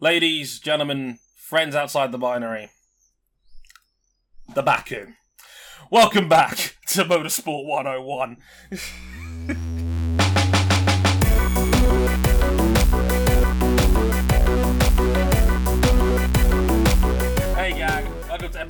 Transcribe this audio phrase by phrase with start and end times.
[0.00, 2.70] ladies, gentlemen, friends outside the binary,
[4.54, 5.12] the Baku.
[5.90, 8.38] Welcome back to Motorsport 101.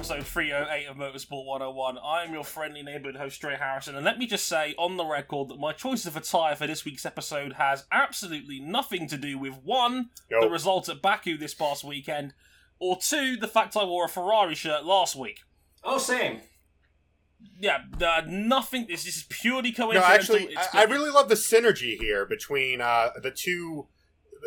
[0.05, 1.96] episode 308 of Motorsport 101.
[2.04, 5.48] I'm your friendly neighborhood host, Dre Harrison, and let me just say on the record
[5.48, 9.54] that my choice of attire for this week's episode has absolutely nothing to do with
[9.62, 10.43] one, Yo.
[10.43, 12.35] the result at Baku this past weekend,
[12.79, 15.40] or two, the fact I wore a Ferrari shirt last week.
[15.82, 16.40] Oh, same.
[17.59, 18.84] Yeah, uh, nothing.
[18.86, 23.09] This is purely No, actually, It's- I, I really love the synergy here between uh,
[23.23, 23.89] the two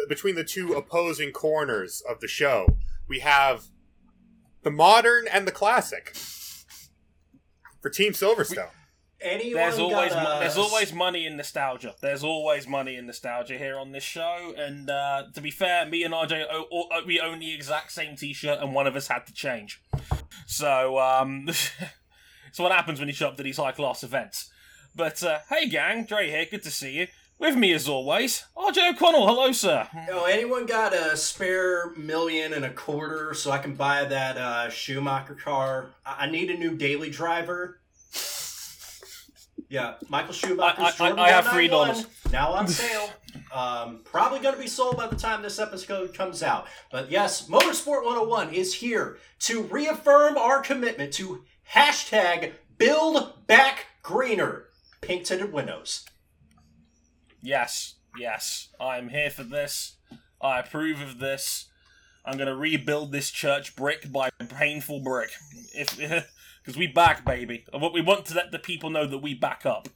[0.08, 2.78] between the two opposing corners of the show.
[3.08, 3.64] We have
[4.68, 6.14] the modern and the classic
[7.82, 8.68] for Team Silverstone.
[9.22, 11.96] Anyone There's always got, mo- there's always money in nostalgia.
[12.02, 14.54] There's always money in nostalgia here on this show.
[14.58, 18.18] And uh, to be fair, me and RJ o- o- we own the exact same
[18.18, 19.82] T-shirt, and one of us had to change.
[20.48, 24.52] So um, it's what happens when you show up to these high class events.
[24.94, 26.46] But uh, hey, gang, Dre here.
[26.52, 27.08] Good to see you.
[27.40, 29.28] With me as always, RJ O'Connell.
[29.28, 29.88] Hello, sir.
[30.08, 34.70] Yo, anyone got a spare million and a quarter so I can buy that uh,
[34.70, 35.90] Schumacher car?
[36.04, 37.80] I, I need a new daily driver.
[39.70, 40.82] Yeah, Michael Schumacher.
[40.82, 42.32] I- I- I have $3.
[42.32, 43.10] Now on sale.
[43.54, 46.68] Um, probably going to be sold by the time this episode comes out.
[46.92, 54.66] But yes, Motorsport 101 is here to reaffirm our commitment to hashtag build back greener
[55.02, 56.06] pink tinted windows.
[57.42, 59.96] Yes, yes, I'm here for this.
[60.42, 61.68] I approve of this.
[62.26, 65.30] I'm gonna rebuild this church brick by painful brick.
[65.74, 65.98] If
[66.64, 67.66] because we back, baby.
[67.72, 69.88] What we want to let the people know that we back up.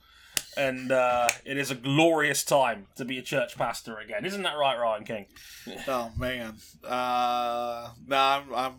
[0.57, 4.25] And uh, it is a glorious time to be a church pastor again.
[4.25, 5.25] Isn't that right, Ryan King?
[5.87, 6.55] Oh man.
[6.83, 8.73] Uh nah, I'm, I'm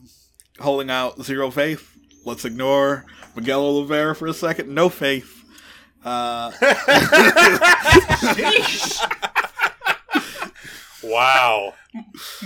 [0.59, 1.97] holding out zero faith.
[2.25, 3.05] Let's ignore
[3.35, 4.75] Miguel Oliveira for a second.
[4.75, 5.42] No faith.
[6.05, 6.51] Uh
[11.03, 11.75] Wow.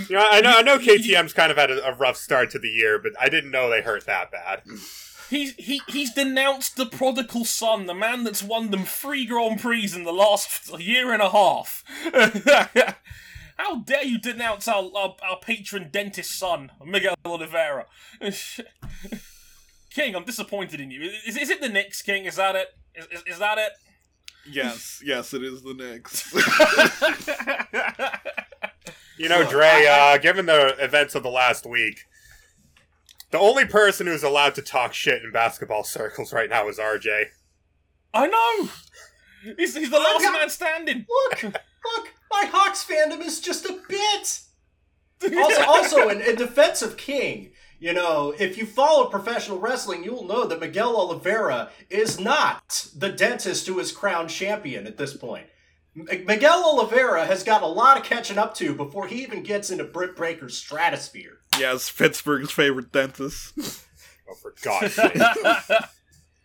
[0.09, 2.59] you know, I know I know KTM's kind of had a, a rough start to
[2.59, 4.63] the year, but I didn't know they hurt that bad.
[5.29, 9.91] He's he he's denounced the prodigal son, the man that's won them three Grand Prix
[9.93, 11.83] in the last year and a half.
[13.57, 17.87] How dare you denounce our, our, our patron dentist son, Miguel Oliveira?
[19.89, 21.01] King, I'm disappointed in you.
[21.25, 22.25] Is, is it the Knicks, King?
[22.25, 22.67] Is that it?
[22.97, 23.71] Is, is, is that it?
[24.49, 26.33] yes, yes, it is the Knicks.
[29.17, 32.01] You know, Dre, uh, given the events of the last week,
[33.31, 37.25] the only person who's allowed to talk shit in basketball circles right now is RJ.
[38.13, 38.69] I know.
[39.57, 41.05] He's, he's the last got- man standing.
[41.09, 44.41] Look, look, my Hawks fandom is just a bit.
[45.35, 47.49] Also, also in, in defense of King,
[47.79, 52.87] you know, if you follow professional wrestling, you will know that Miguel Oliveira is not
[52.95, 55.47] the dentist who is crowned champion at this point.
[55.95, 59.69] M- Miguel Oliveira has got a lot of catching up to before he even gets
[59.69, 61.39] into Britt Baker's stratosphere.
[61.57, 63.53] yes, Pittsburgh's favorite dentist.
[64.29, 65.13] Oh, for God's sake.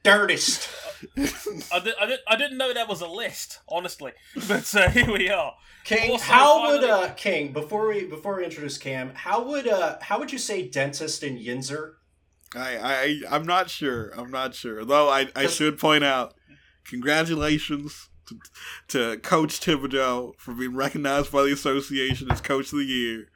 [0.03, 0.69] Dirtest.
[1.17, 4.13] I, did, I, did, I didn't know there was a list, honestly.
[4.49, 5.55] But uh, here we are.
[5.85, 9.67] King, Also, how would finally- uh King before we before we introduce Cam, how would
[9.67, 11.95] uh how would you say dentist in Yinzer?
[12.55, 14.11] I, I I'm not sure.
[14.17, 14.85] I'm not sure.
[14.85, 16.35] Though I, I should point out,
[16.85, 18.39] congratulations to,
[18.89, 23.27] to Coach Thibodeau for being recognized by the association as Coach of the Year,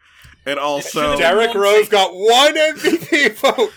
[0.44, 3.72] and also should've Derrick Rose got one MVP vote.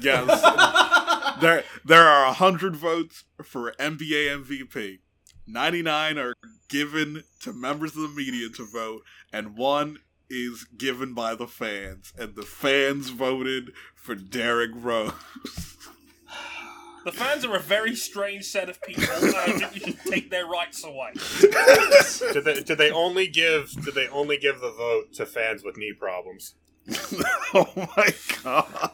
[0.00, 4.98] Yes, there there are hundred votes for NBA MVP.
[5.46, 6.34] Ninety nine are
[6.68, 9.98] given to members of the media to vote, and one
[10.30, 15.12] is given by the fans, and the fans voted for Derrick Rose.
[17.04, 20.30] The fans are a very strange set of people, and I think you should take
[20.30, 21.12] their rights away.
[21.40, 25.78] Did they, did they only give did they only give the vote to fans with
[25.78, 26.54] knee problems?
[27.54, 28.90] oh my god!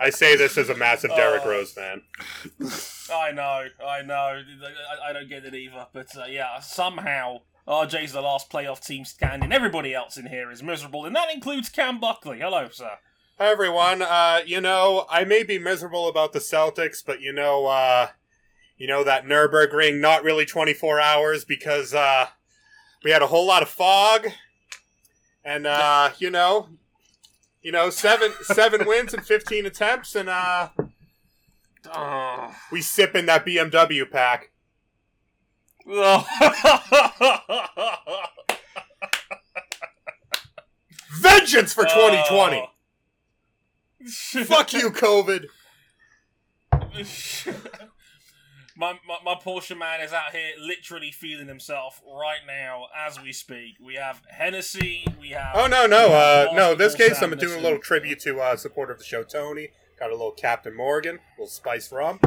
[0.00, 1.50] I say this as a massive Derrick Oh.
[1.50, 2.02] Rose fan.
[3.12, 4.42] I know, I know.
[5.04, 5.86] I, I don't get it either.
[5.92, 9.52] But uh, yeah, somehow RJ's the last playoff team standing.
[9.52, 12.38] Everybody else in here is miserable, and that includes Cam Buckley.
[12.40, 12.98] Hello, sir.
[13.38, 14.02] Hi everyone.
[14.02, 18.08] Uh, you know, I may be miserable about the Celtics, but you know, uh,
[18.76, 22.26] you know that Nurburgring not really 24 hours because uh,
[23.04, 24.26] we had a whole lot of fog,
[25.44, 26.68] and uh, you know,
[27.62, 30.68] you know, seven seven wins and 15 attempts, and uh,
[31.92, 32.54] Oh.
[32.70, 34.50] we sip in that BMW pack.
[41.20, 42.62] vengeance for 2020.
[42.62, 42.70] Oh.
[44.44, 45.46] Fuck you, COVID.
[48.80, 53.30] my, my my Porsche man is out here literally feeling himself right now as we
[53.30, 53.76] speak.
[53.78, 55.04] We have Hennessy.
[55.20, 55.54] We have.
[55.54, 56.74] Oh no, no, uh, no.
[56.74, 59.68] This case, I'm doing a little tribute to uh, supporter of the show, Tony.
[59.98, 62.20] Got a little Captain Morgan, a little spice rum.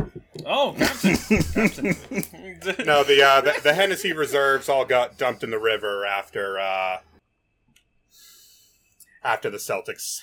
[0.45, 1.17] Oh, Captain.
[1.17, 1.95] Captain.
[2.85, 6.99] No, the, uh, the the Hennessy reserves all got dumped in the river after uh,
[9.23, 10.19] after the Celtics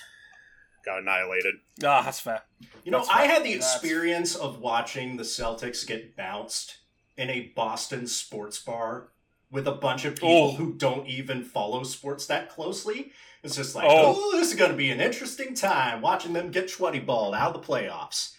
[0.85, 1.55] got annihilated.
[1.83, 2.41] Ah, that's fair.
[2.83, 3.29] You know, That's I fine.
[3.29, 6.77] had the That's- experience of watching the Celtics get bounced
[7.17, 9.09] in a Boston sports bar
[9.51, 10.51] with a bunch of people Oh.
[10.53, 13.11] who don't even follow sports that closely.
[13.43, 14.15] It's just like, Oh.
[14.17, 17.55] oh, this is going to be an interesting time watching them get sweaty balled out
[17.55, 18.33] of the playoffs.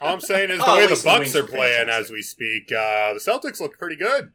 [0.00, 2.22] All I'm saying is the Oh, way the least the Bucks are playing as we
[2.22, 4.32] speak, uh, the Celtics look pretty good.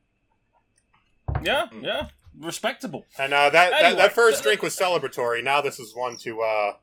[1.43, 2.07] Yeah, yeah.
[2.39, 3.05] Respectable.
[3.17, 3.89] And uh, that, Anyway.
[3.89, 5.43] that that first drink was celebratory.
[5.43, 6.73] Now this is one to uh,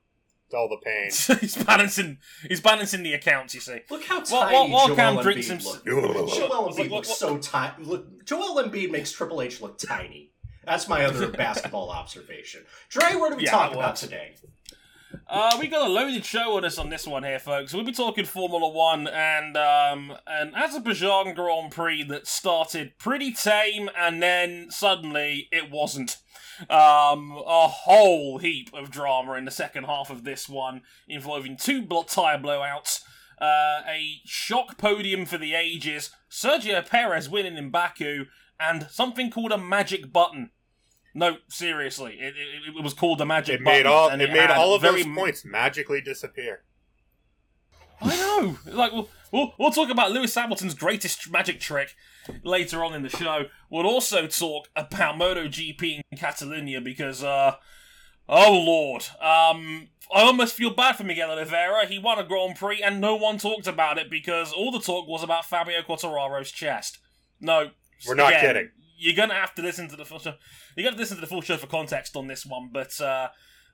[0.51, 1.39] dull the pain.
[1.41, 2.19] he's balancing.
[2.49, 3.55] He's balancing the accounts.
[3.55, 3.81] You see.
[3.91, 5.87] Look how Well, tiny well, Joel Embiid drinks some- looked.
[5.87, 7.85] Joel Joel Look, Embiid looks so tiny.
[7.85, 10.33] Look, Joel Embiid makes Triple H look tiny.
[10.65, 12.65] That's my other basketball observation.
[12.89, 14.35] Dre, what do we Yeah, talk well- about today?
[15.29, 17.73] Uh, we got a loaded show on us on this one here, folks.
[17.73, 23.91] We'll be talking Formula One and um, an Azerbaijan Grand Prix that started pretty tame
[23.97, 26.19] and then suddenly it wasn't.
[26.71, 31.83] Um, a whole heap of drama in the second half of this one, involving two
[31.83, 33.01] blo- tyre blowouts,
[33.41, 38.27] uh, a shock podium for the ages, Sergio Perez winning in Baku,
[38.61, 40.51] and something called a magic button.
[41.17, 44.51] No, seriously, it, it, it was called the magic It made all and it made
[44.51, 46.65] all of very those points magically disappear.
[48.01, 48.59] I know.
[48.67, 51.95] Like we'll, we'll we'll talk about Lewis Hamilton's greatest magic trick
[52.43, 53.45] later on in the show.
[53.71, 57.57] We'll also talk about MotoGP in Catalonia because uh
[58.29, 59.05] oh lord.
[59.21, 61.87] Um I almost feel bad for Miguel Oliveira.
[61.87, 65.09] He won a Grand Prix and no one talked about it because all the talk
[65.09, 66.99] was about Fabio Quartararo's chest.
[67.41, 67.71] No,
[68.07, 68.71] We're not again, kidding.
[69.05, 70.35] You're gonna have to listen to the full show.
[70.75, 73.29] You're gonna listen to the full show for context on this one, but uh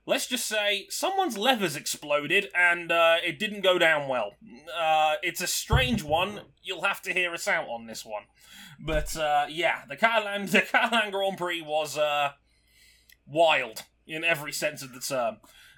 [0.05, 4.33] let's just say someone's levers exploded and uh, it didn't go down well.
[4.77, 6.41] Uh, it's a strange one.
[6.61, 8.23] You'll have to hear us out on this one.
[8.77, 12.31] But uh, yeah, the Catalan the Catalan Grand Prix was uh,
[13.25, 15.37] wild in every sense of the term.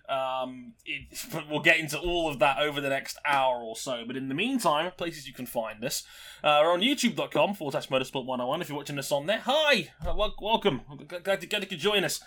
[0.10, 4.04] Um, it, but we'll get into all of that over the next hour or so.
[4.06, 6.04] But in the meantime, places you can find us
[6.44, 8.62] uh, are on youtube.com forward slash motorsport 101.
[8.62, 10.82] If you're watching us on there, hi, uh, wel- welcome.
[11.08, 12.22] Glad to, glad you could join us.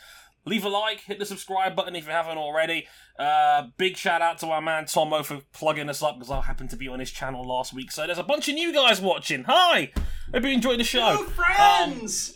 [0.46, 2.86] Leave a like, hit the subscribe button if you haven't already.
[3.18, 6.70] Uh, big shout out to our man Tomo for plugging us up because I happened
[6.70, 7.90] to be on his channel last week.
[7.90, 9.42] So there's a bunch of new guys watching.
[9.44, 9.90] Hi!
[10.32, 11.16] Hope you enjoyed the show.
[11.16, 12.35] New friends!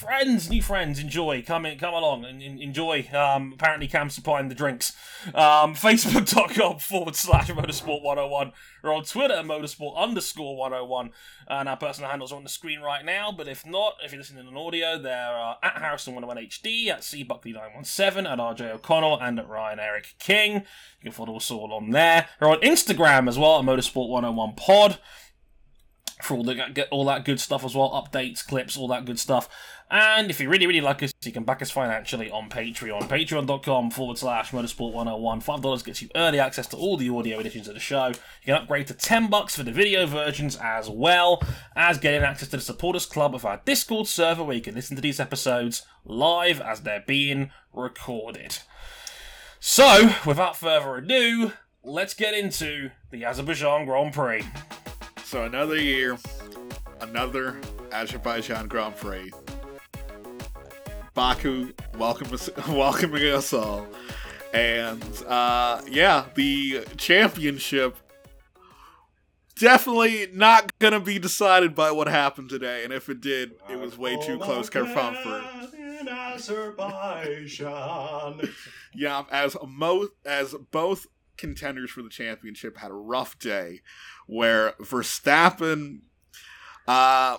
[0.00, 1.42] Friends, new friends, enjoy.
[1.42, 3.06] Come in, come along and en- enjoy.
[3.12, 4.96] Um, apparently, Cam's supplying the drinks.
[5.26, 8.52] Um, Facebook.com forward slash Motorsport 101.
[8.82, 11.10] We're on Twitter Motorsport underscore 101.
[11.48, 13.30] And our personal handles are on the screen right now.
[13.30, 18.38] But if not, if you're listening on audio, they're at Harrison101HD, at C Buckley917, at
[18.38, 20.54] RJ O'Connell, and at Ryan Eric King.
[20.54, 20.62] You
[21.04, 22.28] can follow us all on there.
[22.40, 24.98] We're on Instagram as well at Motorsport 101 Pod
[26.22, 29.48] for all the all that good stuff as well, updates, clips, all that good stuff.
[29.90, 33.08] And if you really, really like us, you can back us financially on Patreon.
[33.08, 35.40] Patreon.com forward slash motorsport 101.
[35.40, 38.08] $5 gets you early access to all the audio editions of the show.
[38.08, 41.42] You can upgrade to 10 bucks for the video versions as well
[41.74, 44.94] as getting access to the supporters club of our Discord server where you can listen
[44.94, 48.58] to these episodes live as they're being recorded.
[49.58, 54.44] So, without further ado, let's get into the Azerbaijan Grand Prix.
[55.24, 56.16] So another year,
[57.00, 57.60] another
[57.92, 59.32] Azerbaijan Grand Prix.
[61.20, 63.86] Baku welcome us, welcoming us all,
[64.54, 67.94] and uh, yeah, the championship
[69.58, 72.84] definitely not gonna be decided by what happened today.
[72.84, 75.44] And if it did, it was way too close for comfort.
[76.00, 76.80] In Azerbaijan.
[78.94, 83.82] Yeah, as mo as both contenders for the championship had a rough day,
[84.26, 85.98] where Verstappen,
[86.88, 87.36] uh,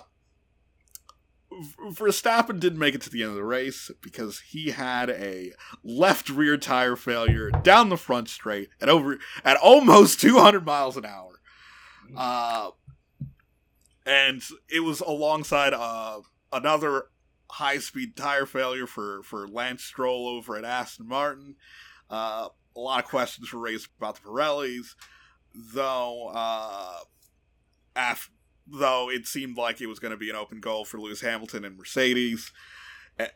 [1.92, 5.52] Verstappen didn't make it to the end of the race because he had a
[5.84, 11.04] left rear tire failure down the front straight at over at almost 200 miles an
[11.06, 11.40] hour,
[12.16, 12.70] uh,
[14.04, 16.20] and it was alongside uh,
[16.52, 17.04] another
[17.50, 21.56] high speed tire failure for for Lance Stroll over at Aston Martin.
[22.10, 24.94] Uh, a lot of questions were raised about the Pirellis,
[25.54, 26.30] though.
[26.34, 26.98] Uh,
[27.94, 28.30] af-
[28.66, 31.64] though it seemed like it was going to be an open goal for Lewis Hamilton
[31.64, 32.52] and Mercedes.
[33.18, 33.28] Eh,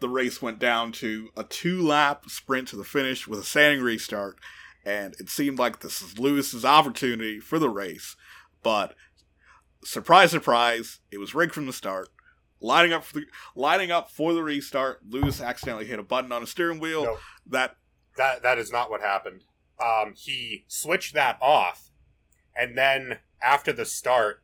[0.00, 3.82] the race went down to a two lap sprint to the finish with a standing
[3.82, 4.38] restart,
[4.84, 8.16] and it seemed like this is Lewis's opportunity for the race.
[8.62, 8.94] But
[9.84, 12.08] surprise, surprise, it was rigged from the start.
[12.60, 16.42] Lining up for the lining up for the restart, Lewis accidentally hit a button on
[16.42, 17.18] a steering wheel No.
[17.46, 17.76] that
[18.16, 19.42] That that is not what happened.
[19.78, 21.90] Um, he switched that off,
[22.56, 24.42] and then after the start,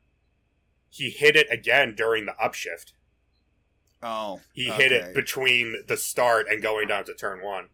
[0.89, 2.93] he hit it again during the upshift.
[4.03, 7.69] oh He hit it between the start and going down to turn one.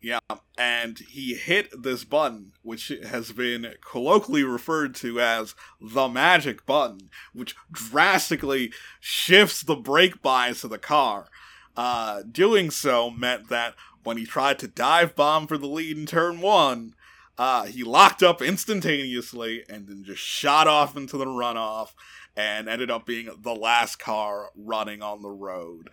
[0.00, 0.18] Yeah,
[0.56, 7.10] and he hit this button, which has been colloquially referred to as the magic button,
[7.32, 11.28] which drastically shifts the brake bias of the car.
[11.76, 16.06] Uh, doing so meant that when he tried to dive bomb for the lead in
[16.06, 16.94] turn one,
[17.38, 21.90] uh, he locked up instantaneously and then just shot off into the runoff
[22.36, 25.90] and ended up being the last car running on the road.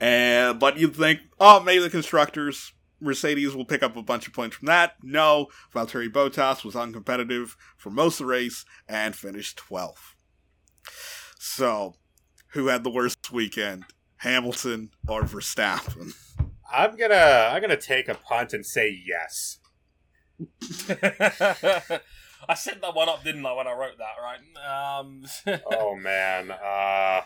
[0.00, 4.32] And but you'd think, oh, maybe the constructors Mercedes will pick up a bunch of
[4.32, 4.94] points from that.
[5.02, 10.14] No, Valtteri Bottas was uncompetitive for most of the race and finished 12th.
[11.38, 11.96] So,
[12.48, 13.84] who had the worst weekend?
[14.18, 16.14] Hamilton or Verstappen?
[16.72, 19.58] I'm gonna I'm gonna take a punt and say yes.
[22.48, 24.98] I set that one up, didn't I, when I wrote that, right?
[24.98, 25.24] Um,
[25.72, 26.50] oh man.
[26.50, 27.22] Uh,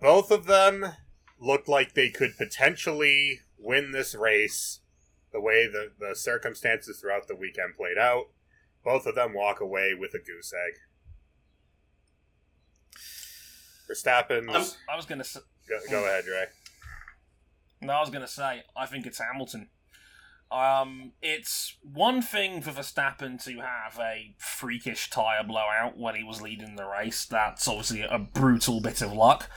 [0.00, 0.84] both of them
[1.40, 4.80] looked like they could potentially win this race
[5.32, 8.26] the way the, the circumstances throughout the weekend played out.
[8.84, 10.74] Both of them walk away with a goose egg.
[13.90, 14.76] Verstappen's.
[14.88, 15.24] I was gonna.
[15.68, 16.46] Go, go ahead, Ray.
[17.80, 19.68] No, I was gonna say I think it's Hamilton.
[20.52, 26.42] Um, it's one thing for Verstappen to have a freakish tire blowout when he was
[26.42, 27.24] leading the race.
[27.24, 29.48] That's obviously a brutal bit of luck.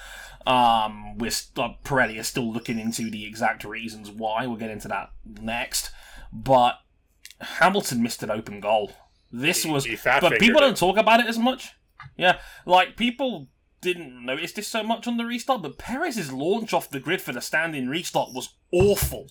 [0.46, 4.46] Um, we're st- uh, Pirelli is still looking into the exact reasons why.
[4.46, 5.90] We'll get into that next.
[6.32, 6.76] But
[7.42, 8.92] Hamilton missed an open goal.
[9.32, 11.72] This He- was, he but people fingered don't talk about it as much.
[12.18, 13.48] Yeah, like people
[13.84, 17.32] didn't notice this so much on the restart, but Perez's launch off the grid for
[17.34, 19.28] the standing restart was awful.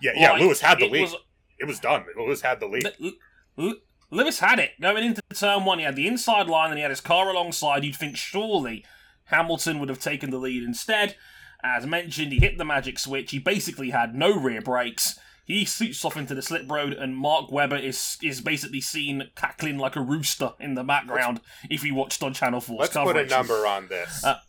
[0.00, 0.32] Yeah, yeah.
[0.32, 1.02] Like, Lewis had the lead.
[1.02, 1.16] was-
[1.58, 2.04] it was done.
[2.16, 2.86] Lewis had the lead.
[3.02, 3.12] L-
[3.58, 3.74] L-
[4.10, 5.78] Lewis had it going into turn one.
[5.78, 7.82] He had the inside line and he had his car alongside.
[7.82, 8.84] You'd think surely
[9.24, 11.16] Hamilton would have taken the lead instead.
[11.64, 13.30] As mentioned, he hit the magic switch.
[13.30, 15.18] He basically had no rear brakes.
[15.46, 19.78] He shoots off into the slip road, and Mark Webber is is basically seen cackling
[19.78, 21.40] like a rooster in the background.
[21.70, 23.28] if you watched on Channel 4's Let's coverage.
[23.28, 24.24] put a number on this.
[24.24, 24.40] Uh,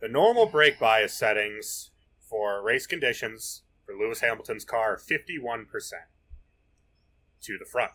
[0.00, 5.66] the normal brake bias settings for race conditions for Lewis Hamilton's car 51%
[7.42, 7.92] to the front.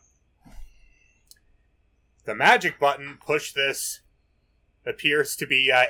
[2.26, 4.02] The magic button push this
[4.86, 5.86] appears to be uh,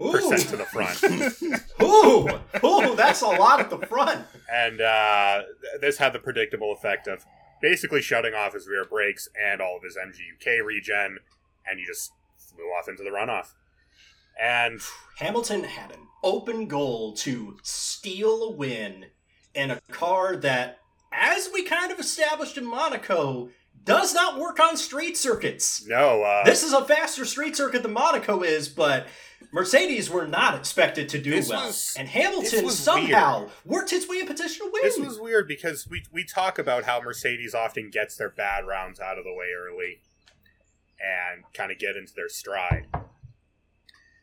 [0.00, 1.62] 86.5% to the front.
[1.82, 2.28] Ooh,
[2.66, 4.26] ooh, that's a lot at the front.
[4.52, 5.42] and uh,
[5.80, 7.24] this had the predictable effect of
[7.62, 11.18] basically shutting off his rear brakes and all of his MGUK regen,
[11.66, 13.52] and he just flew off into the runoff.
[14.40, 14.80] And
[15.18, 19.06] Hamilton had an open goal to steal a win
[19.54, 20.78] in a car that,
[21.12, 23.50] as we kind of established in Monaco,
[23.84, 25.86] does not work on street circuits.
[25.86, 29.06] no, uh, This is a faster street circuit than Monaco is, but
[29.52, 31.66] Mercedes were not expected to do This well.
[31.66, 34.82] was- and Hamilton somehow worked his way in position to win.
[34.82, 39.00] this was weird because we we talk about how Mercedes often gets their bad rounds
[39.00, 40.00] out of the way early
[41.00, 42.86] and kind of get into their stride.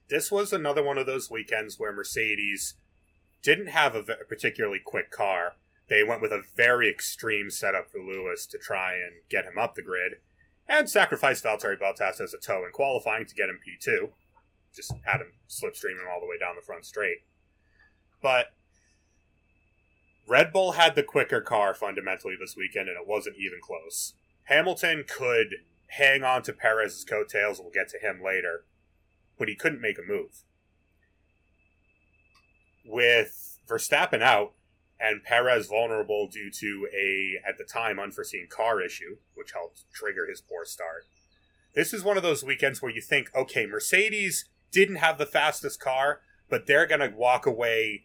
[0.10, 2.76] This was another one of those weekends where Mercedes
[3.42, 5.56] didn't have a particularly quick car.
[5.88, 9.76] They went with a very extreme setup for Lewis to try and get him up
[9.76, 10.18] the grid,
[10.68, 14.12] and sacrificed Valtteri Bottas as a tow in qualifying to get him P2.
[14.74, 17.20] Just had him slipstreaming all the way down the front straight.
[18.22, 18.54] But
[20.28, 24.14] Red Bull had the quicker car fundamentally this weekend, and it wasn't even close.
[24.44, 25.56] Hamilton could
[25.88, 28.64] hang on to Perez's coattails, we'll get to him later,
[29.38, 30.44] but he couldn't make a move.
[32.86, 34.54] With Verstappen out
[35.00, 40.28] and Perez vulnerable due to a, at the time, unforeseen car issue, which helped trigger
[40.30, 41.06] his poor start,
[41.74, 45.80] this is one of those weekends where you think, okay, Mercedes didn't have the fastest
[45.80, 48.04] car, but they're going to walk away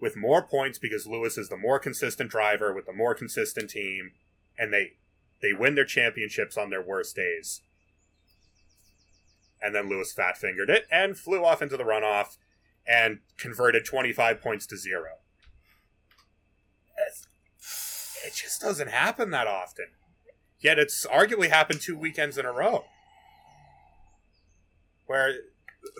[0.00, 4.12] with more points because Lewis is the more consistent driver with the more consistent team,
[4.58, 4.92] and they
[5.40, 7.62] they win their championships on their worst days.
[9.60, 12.36] And then Lewis fat fingered it and flew off into the runoff
[12.86, 15.18] and converted 25 points to zero.
[18.24, 19.86] It just doesn't happen that often.
[20.60, 22.84] Yet it's arguably happened two weekends in a row.
[25.06, 25.34] where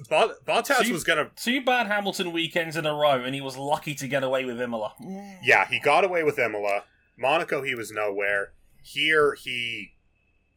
[0.08, 1.30] Bot- Bottas So was gonna.
[1.36, 4.60] Two bad Hamilton weekends in a row, and he was lucky to get away with
[4.60, 4.94] Imola.
[5.42, 6.84] Yeah, he got away with Imola.
[7.16, 8.52] Monaco, he was nowhere.
[8.82, 9.92] Here, he,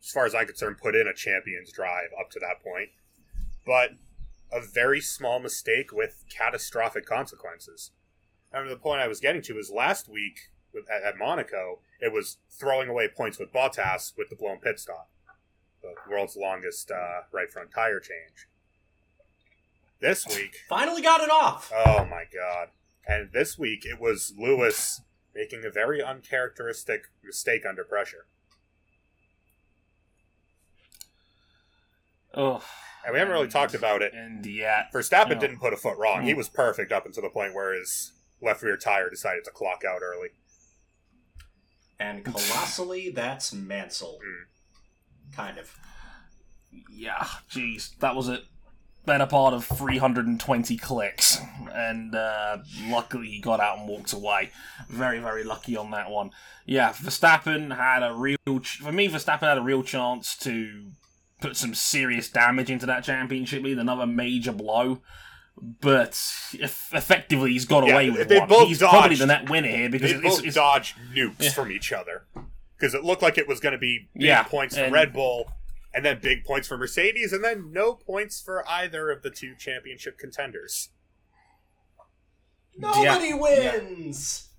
[0.01, 2.89] as far as I'm concerned, put in a champion's drive up to that point,
[3.65, 3.91] but
[4.51, 7.91] a very small mistake with catastrophic consequences.
[8.51, 10.39] And the point I was getting to was last week
[10.73, 14.79] with, at, at Monaco, it was throwing away points with Bottas with the blown pit
[14.79, 15.09] stop,
[15.81, 18.47] the world's longest uh, right front tire change.
[20.05, 21.71] This week, Finally got it off.
[21.75, 22.67] Oh my god.
[23.07, 25.01] And this week it was Lewis
[25.33, 28.27] making a very uncharacteristic mistake under pressure.
[32.35, 32.63] Oh,
[33.03, 34.13] And we haven't really talked about it.
[34.13, 35.39] and yet, Verstappen No.
[35.39, 36.21] didn't put a foot wrong.
[36.23, 36.37] He Mm.
[36.37, 40.03] was perfect up until the point where his left rear tire decided to clock out
[40.03, 40.29] early.
[41.99, 44.19] And colossally, that's Mansell.
[44.23, 45.33] Mm.
[45.35, 45.75] Kind of.
[46.91, 48.43] yeah, jeez, that was a
[49.05, 51.39] better part of 320 clicks,
[51.73, 52.57] and uh,
[52.87, 54.51] luckily he got out and walked away.
[54.89, 56.31] Very, very lucky on that one.
[56.65, 60.91] Yeah, Verstappen had a real, ch- for me, Verstappen had a real chance to
[61.41, 65.01] put some serious damage into that championship lead, another major blow.
[65.57, 66.09] But
[66.61, 68.49] eff- effectively, he's got Yeah, away with they one.
[68.49, 69.21] both He's probably dodged.
[69.21, 71.51] the net winner here because They it's, both it's, dodged nukes Yeah.
[71.51, 72.25] from each other.
[72.77, 75.49] Because it looked like it was going to be big Yeah, points for Red Bull,
[75.95, 79.55] and then big points for Mercedes, and then no points for either of the two
[79.55, 80.89] championship contenders.
[82.77, 84.49] Nobody wins.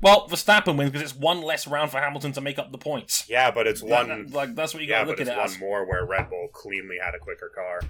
[0.00, 3.24] well, Verstappen wins because it's one less round for Hamilton to make up the points.
[3.28, 4.08] Yeah, but it's one.
[4.08, 5.58] that- like that's what you got to but look it's at it one as.
[5.58, 7.80] more where Red Bull cleanly had a quicker car.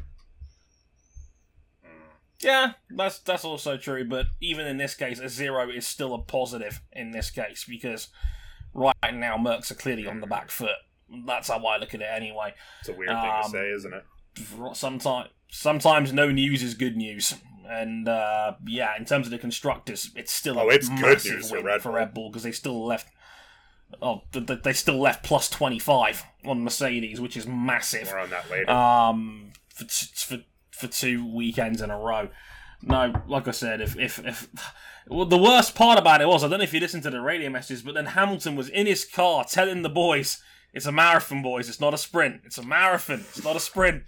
[2.41, 4.05] Yeah, that's that's also true.
[4.09, 8.09] But even in this case, a zero is still a positive in this case because
[8.73, 10.77] right now Mercs are clearly on the back foot.
[11.27, 12.55] That's how I look at it anyway.
[12.81, 14.05] It's a weird thing Um, to say, isn't it?
[14.77, 17.35] Sometimes sometimes no news is good news.
[17.69, 21.51] And uh, yeah, in terms of the constructors, it's still a Oh, it's good news
[21.51, 21.97] for Red for Bull.
[21.99, 23.09] Red Bull because they still left.
[24.03, 28.07] Oh, th- th- they still left plus twenty five on Mercedes, which is massive.
[28.09, 28.71] More on that later.
[28.71, 30.39] um, for, t- for
[30.71, 32.29] for two weekends in a row.
[32.83, 34.49] No, like I said, if if if
[35.09, 37.21] well, the worst part about it was I don't know if you listened to the
[37.21, 40.41] radio messages, but then Hamilton was in his car telling the boys,
[40.73, 41.69] "It's a marathon, boys.
[41.69, 42.43] It's not a sprint.
[42.45, 43.21] It's a marathon.
[43.21, 44.05] It's not a sprint."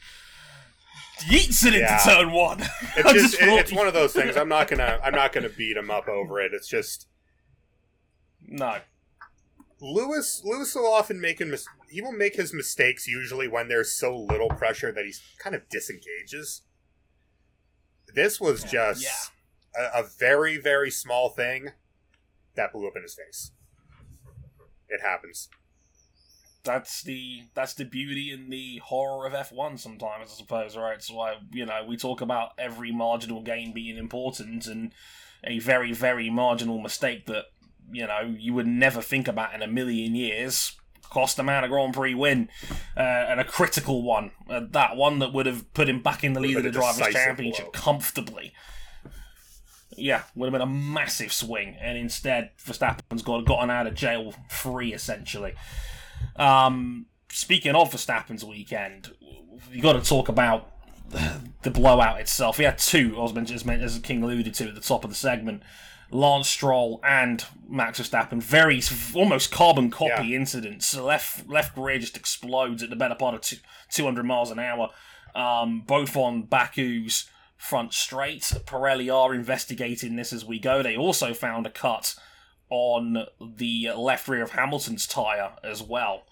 [1.28, 2.60] Yeets it into turn one.
[2.96, 4.36] it's I just, it- it's one of those things.
[4.36, 6.52] I'm not gonna I'm not gonna beat him up over it.
[6.54, 7.06] It's just
[8.46, 8.78] no.
[9.82, 13.92] Lewis Lewis will often make him mis- he will make his mistakes usually when there's
[13.92, 16.62] so little pressure that he kind of disengages.
[18.14, 19.90] This was just Yeah.
[19.94, 21.70] a, a very very small thing
[22.56, 23.52] that blew up in his face.
[24.88, 25.48] It happens.
[26.72, 31.02] That's the that's the beauty and the horror of F1 sometimes, I suppose, right?
[31.02, 34.92] So I you know, we talk about every marginal gain being important and
[35.44, 37.46] a very, very marginal mistake that,
[37.90, 40.76] you know, you would never think about in a million years
[41.10, 42.48] cost a man a Grand Prix win.
[42.96, 44.30] Uh, and a critical one.
[44.48, 47.12] Uh, that one that would have put him back in the lead of the Drivers'
[47.12, 48.52] Championship comfortably.
[49.96, 54.34] Yeah, would have been a massive swing, and instead Verstappen's got gotten out of jail
[54.48, 55.54] free essentially.
[56.36, 59.12] Um, speaking of Verstappen's weekend,
[59.72, 60.72] you got to talk about
[61.62, 62.56] the blowout itself.
[62.56, 65.04] He had two, I was meant just meant as King alluded to at the top
[65.04, 65.62] of the segment.
[66.12, 68.82] Lance Stroll and Max Verstappen, very
[69.14, 70.36] almost carbon copy Yeah.
[70.38, 70.92] incidents.
[70.96, 73.58] Left left rear just explodes at the better part of two,
[73.92, 74.90] 200 miles an hour.
[75.36, 78.42] Um, both on Baku's front straight.
[78.66, 80.82] Pirelli are investigating this as we go.
[80.82, 82.16] They also found a cut
[82.70, 86.22] on the left rear of Hamilton's tyre as well.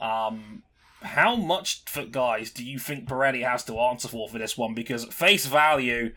[0.00, 0.62] Um,
[1.02, 4.74] how much, for guys, do you think Pirelli has to answer for for this one?
[4.74, 6.12] Because face value,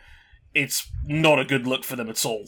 [0.53, 2.45] it's not a good look for them at all.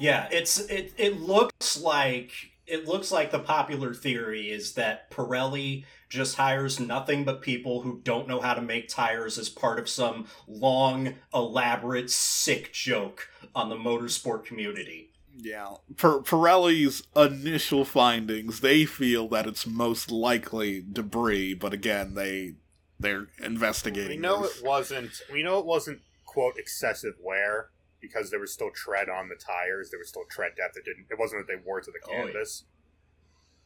[0.00, 0.92] Yeah, it's it.
[0.96, 2.32] It looks like
[2.66, 8.00] it looks like the popular theory is that Pirelli just hires nothing but people who
[8.02, 13.68] don't know how to make tires as part of some long, elaborate, sick joke on
[13.68, 15.10] the motorsport community.
[15.38, 15.74] Yeah.
[15.96, 22.54] Per- Pirelli's initial findings, they feel that it's most likely debris, but again, they
[22.98, 24.08] they're investigating.
[24.10, 24.58] We know this.
[24.58, 25.20] it wasn't.
[25.32, 27.68] We know it wasn't quote excessive wear
[28.00, 29.90] because there was still tread on the tires.
[29.90, 30.76] There was still tread depth.
[30.78, 31.06] It didn't.
[31.10, 32.22] It wasn't that they wore to the Oh, yeah.
[32.24, 32.64] canvas.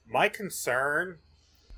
[0.08, 1.18] My concern,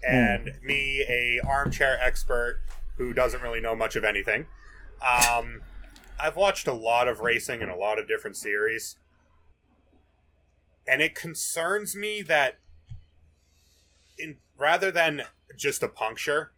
[0.06, 2.60] and me, a armchair expert
[2.96, 4.46] who doesn't really know much of anything,
[5.02, 5.60] um,
[6.18, 8.96] I've watched a lot of racing and a lot of different series,
[10.86, 12.58] and it concerns me that,
[14.18, 15.22] in rather than
[15.56, 16.52] just a puncture,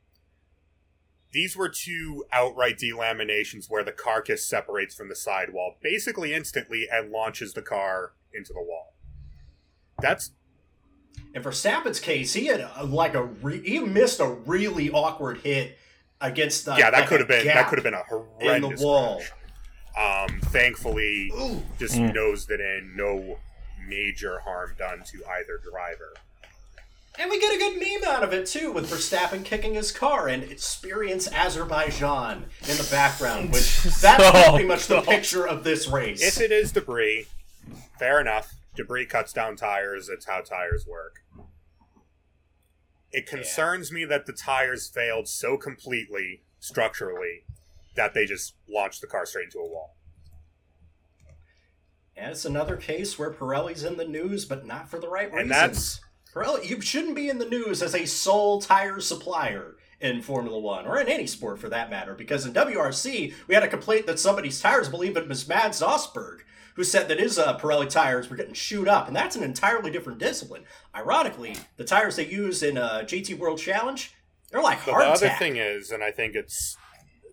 [1.32, 7.10] these were two outright delaminations where the carcass separates from the sidewall basically instantly and
[7.10, 8.94] launches the car into the wall.
[10.00, 10.30] That's
[11.34, 15.38] And for Verstappen's case, he had a, like a re- he missed a really awkward
[15.38, 15.76] hit
[16.20, 18.80] against the yeah, that like could have been that could have been a in horrendous
[18.80, 19.16] the wall.
[19.96, 20.28] crash.
[20.30, 21.62] Um, thankfully, Ooh.
[21.78, 22.14] just Mm.
[22.14, 22.94] nosed it in.
[22.96, 23.38] No
[23.88, 26.14] major harm done to either driver.
[27.16, 30.26] And we get a good meme out of it too, with Verstappen kicking his car
[30.26, 35.04] and experience Azerbaijan in the background, which that's Oh, pretty much the God.
[35.06, 36.20] picture of this race.
[36.22, 37.26] If it is debris,
[37.98, 38.52] fair enough.
[38.74, 40.08] Debris cuts down tires.
[40.08, 41.20] It's how tires work.
[43.12, 47.44] It concerns me that the tires failed so completely structurally
[47.94, 49.94] that they just launched the car straight into a wall.
[52.16, 55.42] And it's another case where Pirelli's in the news, but not for the right reasons.
[55.42, 56.00] And that's
[56.32, 60.86] Pirelli, you shouldn't be in the news as a sole tire supplier in Formula One
[60.86, 64.18] or in any sport for that matter, because in WRC we had a complaint that
[64.18, 66.40] somebody's tires, believe it was Mads Ostberg,
[66.74, 69.90] who said that his uh, Pirelli tires were getting chewed up, and that's an entirely
[69.90, 70.64] different discipline.
[70.94, 74.12] Ironically, the tires they use in uh, GT World Challenge,
[74.50, 75.14] they're like But the hardtack.
[75.16, 76.76] other thing is, and I think it's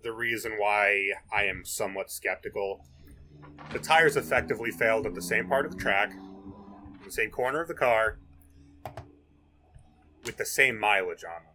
[0.04, 2.86] the reason why I am somewhat skeptical,
[3.71, 6.13] the tires effectively failed at the same part of the track,
[7.06, 8.17] the same corner of the car,
[10.25, 11.51] with the same mileage on them.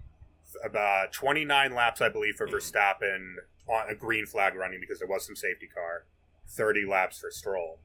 [0.65, 3.35] About 29 laps, I believe, for Verstappen
[3.69, 6.07] on a green flag running because there was some safety car,
[6.49, 7.81] 30 laps for Stroll.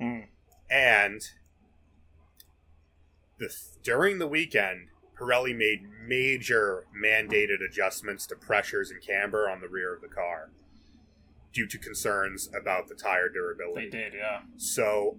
[0.00, 0.26] Mm.
[0.70, 1.20] And
[3.38, 4.88] the, during the weekend,
[5.18, 10.50] Pirelli made major mandated adjustments to pressures and camber on the rear of the car
[11.56, 13.88] due to concerns about the tire durability.
[13.88, 14.40] They did, yeah.
[14.58, 15.16] So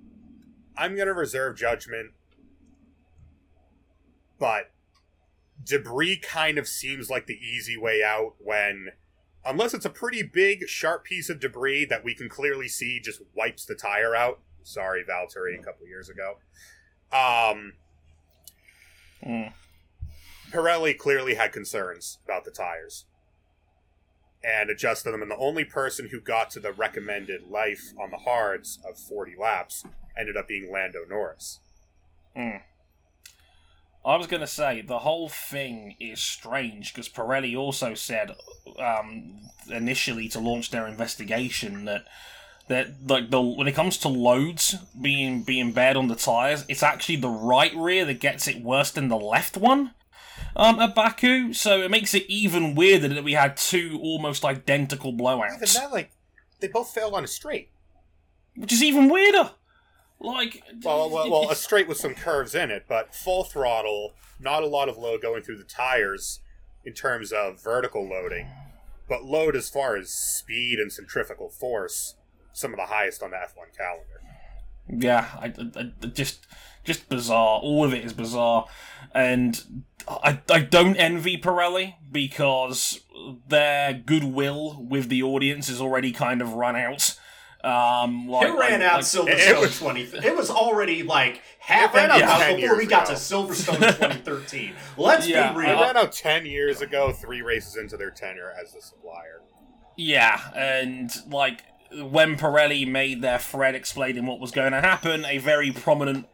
[0.78, 2.12] I'm going to reserve judgment,
[4.38, 4.72] but
[5.66, 8.90] debris kind of seems like the easy way out when,
[9.44, 13.20] unless it's a pretty big, sharp piece of debris that we can clearly see just
[13.36, 14.40] wipes the tire out.
[14.62, 16.36] Sorry, Valtteri, a couple years ago.
[17.12, 17.74] Um,
[19.26, 19.52] Mm.
[20.52, 23.06] Pirelli clearly had concerns about the tires
[24.44, 28.18] and adjusted them, and the only person who got to the recommended life on the
[28.18, 29.84] hards of 40 laps
[30.18, 31.60] ended up being Lando Norris.
[32.36, 32.62] Mm.
[34.06, 38.32] I was going to say the whole thing is strange because Pirelli also said
[38.80, 42.06] um, initially to launch their investigation that
[42.70, 46.84] that like the when it comes to loads being being bad on the tires, it's
[46.84, 49.92] actually the right rear that gets it worse than the left one.
[50.58, 55.14] Um, at Baku, so it makes it even weirder that we had two almost identical
[55.14, 55.56] blowouts.
[55.56, 56.12] Even that, like,
[56.60, 57.70] they both failed on a straight.
[58.56, 59.52] which is even weirder.
[60.20, 64.64] Like, Well, well, well, a straight with some curves in it, but full throttle, not
[64.64, 66.40] a lot of load going through the tires
[66.84, 68.48] in terms of vertical loading,
[69.08, 72.16] but load as far as speed and centrifugal force,
[72.52, 74.22] some of the highest on the F1 calendar.
[74.90, 76.48] Yeah, I, I- I- just
[76.84, 77.60] just bizarre.
[77.60, 78.66] All of it is bizarre,
[79.14, 83.02] and I I don't envy Pirelli because
[83.48, 87.18] their goodwill with the audience is already kind of run out.
[87.64, 90.02] Um, like, it ran like- out like- Silverstone it was- 20.
[90.02, 93.06] It was already like half It ran an out hour 10 before we years got
[93.08, 94.74] to Silverstone 2013.
[94.96, 95.82] Let's Yeah, be They real.
[95.82, 99.42] ran out 10 years ago, three races into their tenure as the supplier.
[99.98, 105.40] Yeah, and like when Pirelli made their thread explaining what was going to happen, a
[105.40, 106.28] very prominent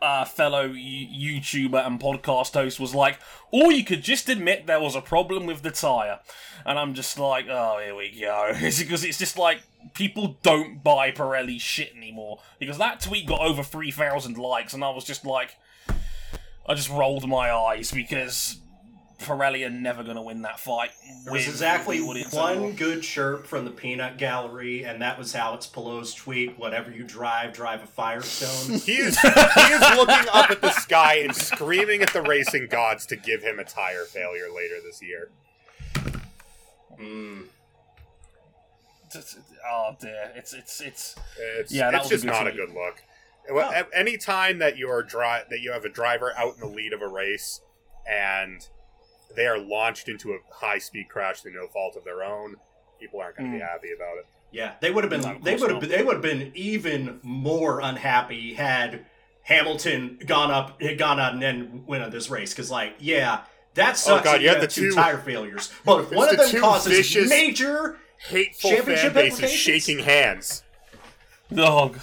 [0.00, 3.18] uh, fellow YouTuber and podcast host was like,
[3.50, 6.20] "Or you could just admit there was a problem with the tire,"
[6.64, 9.62] and I'm just like, "Oh, here we go," because it's just like
[9.94, 14.84] people don't buy Pirelli shit anymore because that tweet got over three thousand likes, and
[14.84, 15.56] I was just like,
[16.66, 18.60] I just rolled my eyes because.
[19.20, 20.90] Pirelli are never going to win that fight.
[21.24, 25.18] There was with exactly the audience one good chirp from the Peanut Gallery, and that
[25.18, 28.78] was Alex Palou's tweet whatever you drive, drive a Firestone.
[28.84, 33.06] He is, he is looking up at the sky and screaming at the racing gods
[33.06, 35.30] to give him a tire failure later this year.
[37.00, 37.44] mm.
[39.70, 42.52] Oh dear, it's it's it's It's, Yeah, that it's was a just good not a
[42.52, 43.02] good look.
[43.50, 46.66] Well, a- Any time that you're dri- that you have a driver out in the
[46.66, 47.60] lead of a race
[48.08, 48.66] and
[49.36, 52.56] they are launched into a high speed crash through no fault of their own,
[53.00, 53.68] people aren't going to be Mm.
[53.68, 54.26] happy about it.
[54.50, 55.20] Yeah, they would have been.
[55.42, 55.82] They would have.
[55.82, 55.90] not.
[55.90, 59.04] They would have been even more unhappy had
[59.42, 62.52] Hamilton gone up, had gone out and then win this race.
[62.54, 63.42] Because, like, yeah,
[63.74, 64.22] that sucks.
[64.22, 66.28] Oh, God, that you you have the two two- tire failures, but if It's one
[66.30, 70.64] of the them causes vicious- major, Hateful fan Championship bases shaking hands.
[71.56, 72.00] oh god.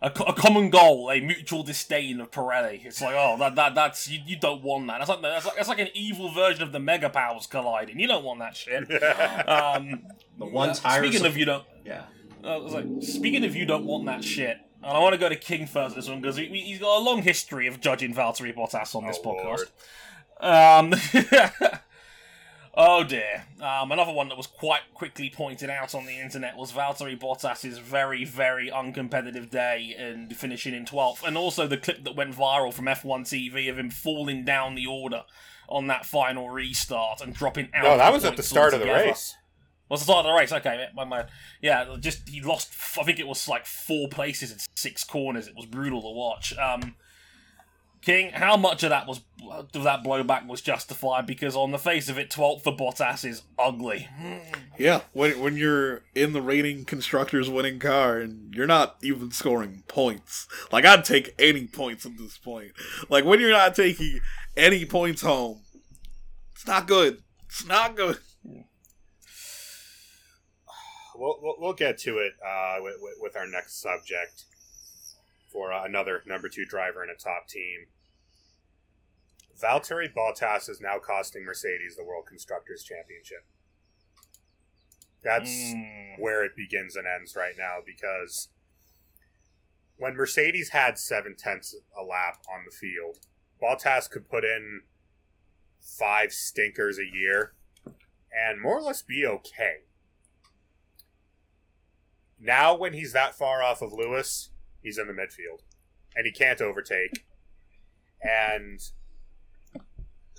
[0.00, 2.84] A, a common goal, a mutual disdain of Pirelli.
[2.84, 4.98] It's like, oh, that, that that's you, you don't want that.
[4.98, 7.98] That's like that's like that's like an evil version of the Mega Powers colliding.
[7.98, 8.84] You don't want that shit.
[9.48, 10.02] Um,
[10.38, 11.02] The one uh, tire.
[11.04, 12.04] Speaking of you don't, yeah.
[12.44, 14.58] uh, I was like, speaking of you don't want that shit.
[14.82, 17.02] And I want to go to King first this one because he, he's got a
[17.02, 19.70] long history of judging Valtteri Bottas on this Oh, podcast.
[20.40, 20.94] Um,
[22.78, 23.44] oh dear.
[23.60, 27.78] Um, another one that was quite quickly pointed out on the internet was Valtteri Bottas's
[27.78, 31.22] very, very uncompetitive day and finishing in 12th.
[31.24, 34.86] And also the clip that went viral from F1 TV of him falling down the
[34.86, 35.24] order
[35.68, 37.84] on that final restart and dropping out.
[37.84, 39.34] No, that was at the start of the race.
[39.88, 40.52] Was the start of the race?
[40.52, 41.24] Okay, my, my
[41.62, 42.74] yeah, just he lost.
[42.98, 45.48] I think it was like four places in six corners.
[45.48, 46.56] It was brutal to watch.
[46.58, 46.94] Um,
[48.02, 51.26] King, how much of that was of that blowback was justified?
[51.26, 54.08] Because on the face of it, 12th for Bottas is ugly.
[54.78, 59.82] Yeah, when when you're in the reigning constructors winning car and you're not even scoring
[59.88, 60.46] points.
[60.70, 62.72] Like I'd take any points at this point.
[63.08, 64.20] Like when you're not taking
[64.56, 65.60] any points home,
[66.52, 67.22] it's not good.
[67.46, 68.18] It's not good.
[71.16, 74.44] We'll, we'll, we'll get to it uh, with, with, with our next subject
[75.50, 77.86] for uh, another number two driver in a top team.
[79.60, 83.44] Valtteri Bottas is now costing Mercedes the World Constructors Championship.
[85.22, 86.18] That's Mm.
[86.20, 88.48] where it begins and ends right now because
[89.96, 93.18] when Mercedes had seven tenths a lap on the field,
[93.60, 94.82] Bottas could put in
[95.80, 97.54] five stinkers a year
[98.32, 99.78] and more or less be okay.
[102.38, 104.50] Now, when he's that far off of Lewis,
[104.82, 105.60] he's in the midfield
[106.14, 107.24] and he can't overtake.
[108.22, 108.80] And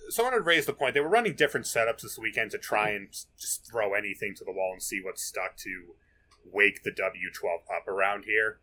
[0.09, 3.09] someone had raised the point they were running different setups this weekend to try and
[3.39, 5.95] just throw anything to the wall and see what stuck to
[6.45, 8.59] wake the W12 up around here.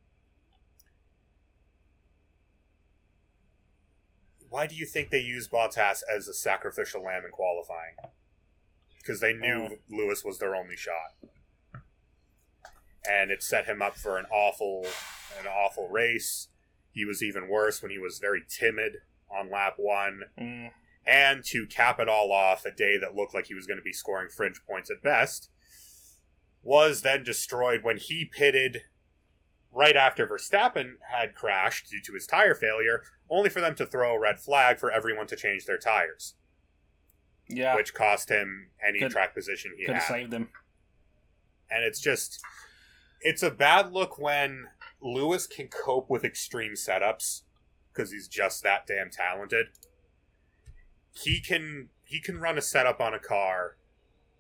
[4.49, 7.97] Why do you think they used Bottas as a sacrificial lamb in qualifying?
[8.99, 9.77] Because they knew oh.
[9.91, 11.31] Lewis was their only shot.
[13.09, 14.87] And it set him up for an awful
[15.41, 16.49] an awful race.
[16.93, 18.99] He was even worse when he was very timid
[19.31, 20.23] on lap one.
[20.41, 20.71] Mm.
[21.07, 23.83] And to cap it all off, a day that looked like he was going to
[23.83, 25.51] be scoring fringe points at best
[26.63, 28.83] was then destroyed when he pitted
[29.73, 34.15] right after Verstappen had crashed due to his tire failure, only for them to throw
[34.17, 36.35] a red flag for everyone to change their tires,
[37.49, 40.13] Yeah, which cost him any Could- track position he could have had.
[40.13, 40.49] saved him.
[41.71, 42.41] And it's just,
[43.29, 44.69] it's a bad look when
[45.01, 47.43] Lewis can cope with extreme setups
[47.93, 49.67] because he's just that damn talented.
[51.13, 53.77] He can he can run a setup on a car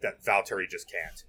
[0.03, 1.25] that Valtteri just can't.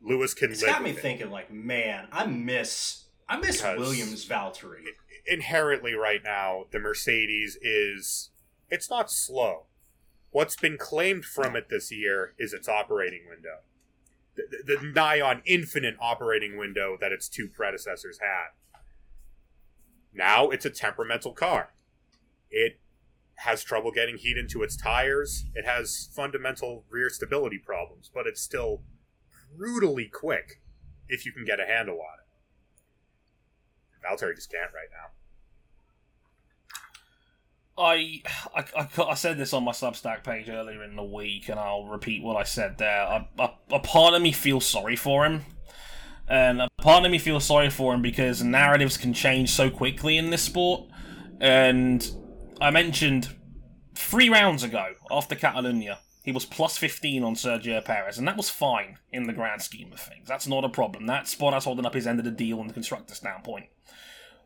[0.00, 0.98] Lewis can It's got me it.
[0.98, 4.82] thinking, like, man, I miss, I miss Because- Williams Valtteri.
[5.26, 8.30] inherently right now the Mercedes is
[8.70, 9.66] it's not slow.
[10.30, 13.60] What's been claimed from it this year is its operating window.
[14.38, 18.50] The, the, nigh on infinite operating window that its two predecessors had.
[20.14, 21.72] Now it's a temperamental car.
[22.50, 22.78] It
[23.38, 25.44] has trouble getting heat into its tires.
[25.54, 28.82] It has fundamental rear stability problems, but it's still
[29.56, 30.60] brutally quick
[31.08, 32.26] if you can get a handle on it.
[34.06, 35.17] Valtteri just can't right now.
[37.78, 38.22] I,
[38.54, 41.86] I, I, I said this on my Substack page earlier in the week, and I'll
[41.86, 43.02] repeat what I said there.
[43.02, 45.44] A, a, a part of me feels sorry for him,
[46.28, 50.16] and a part of me feels sorry for him because narratives can change so quickly
[50.16, 50.88] in this sport.
[51.40, 52.10] And
[52.60, 53.28] I mentioned
[53.94, 58.50] three rounds ago after Catalunya, he was plus 15 on Sergio Perez, and that was
[58.50, 60.28] fine in the grand scheme of things.
[60.28, 61.06] That's not a problem.
[61.06, 63.66] That's Bottas holding up his end of the deal on the constructor standpoint.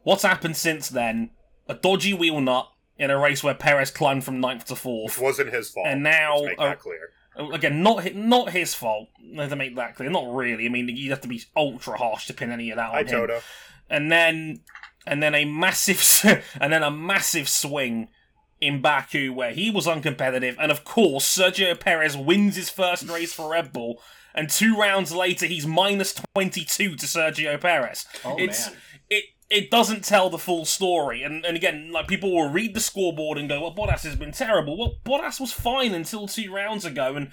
[0.03, 1.31] What's happened since then?
[1.69, 2.72] A dodgy wheel nut
[3.03, 5.19] in a race where Perez climbed from ninth to Which fourth.
[5.21, 5.87] wasn't his fault.
[5.87, 7.11] And now- Let's make uh, that clear.
[7.53, 9.09] Again, not hi- not his fault.
[9.37, 10.67] To make that clear, not really.
[10.67, 13.01] I mean, you'd have to be ultra harsh to pin any of that on Hi,
[13.01, 13.41] him Toto.
[13.89, 14.61] and then
[15.07, 16.01] and then a massive
[16.61, 18.09] and then a massive swing
[18.61, 23.33] in Baku where he was uncompetitive, and of course Sergio Perez wins his first race
[23.33, 24.01] for Red Bull,
[24.35, 28.05] and two rounds later he's minus twenty two to Sergio Perez.
[28.27, 28.77] Oh, it's man.
[29.53, 33.39] It doesn't tell the full story, and and again like people will read the scoreboard
[33.39, 34.77] and go, well Bottas has been terrible.
[34.79, 37.31] Well Bottas was fine until two rounds ago, and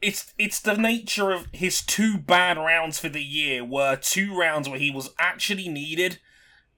[0.00, 4.68] it's it's the nature of his two bad rounds for the year were two rounds
[4.68, 6.18] where he was actually needed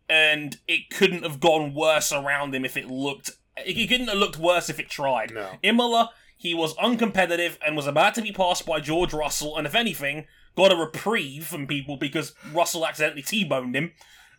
[0.09, 4.39] and it couldn't have gone worse around him if it looked it couldn't have looked
[4.39, 5.33] worse if it tried.
[5.33, 5.51] No.
[5.63, 9.77] Imola, he was uncompetitive and was about to be passed by George Russell, and if
[9.77, 13.93] anything, got a reprieve from people because Russell accidentally T-boned him.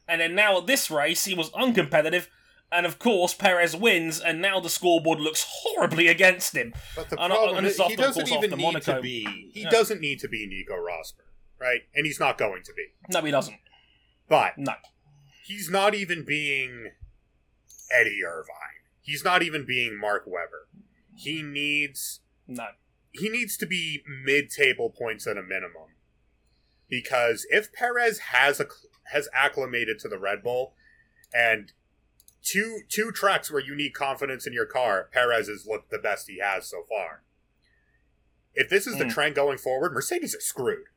[0.08, 2.28] And then now at this race, he was uncompetitive.
[2.72, 6.74] And of course, Perez wins, and now the scoreboard looks horribly against him.
[6.96, 8.96] But the And, problem is, he doesn't even need Monaco.
[8.96, 9.52] to be.
[9.54, 9.70] He Yeah.
[9.70, 11.84] doesn't need to be Nico Rosberg, right?
[11.94, 12.88] And he's not going to be.
[13.10, 13.60] No, he doesn't.
[14.28, 14.74] But No.
[15.46, 16.91] he's not even being
[17.91, 18.82] Eddie Irvine.
[19.02, 20.68] He's not even being Mark Webber.
[21.15, 22.70] He needs No.
[23.13, 25.96] he needs to be mid-table points at a minimum.
[26.89, 28.68] Because if Perez has a,
[29.12, 30.74] has acclimated to the Red Bull
[31.34, 31.72] and
[32.44, 36.28] two two tracks where you need confidence in your car, Perez has looked the best
[36.30, 37.24] he has so far.
[38.54, 39.13] If this is the Mm.
[39.13, 40.88] trend going forward, Mercedes is screwed.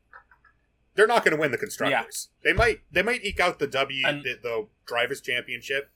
[0.94, 2.28] They're not going to win the constructors.
[2.42, 5.90] They might they might eke out the W the, the drivers championship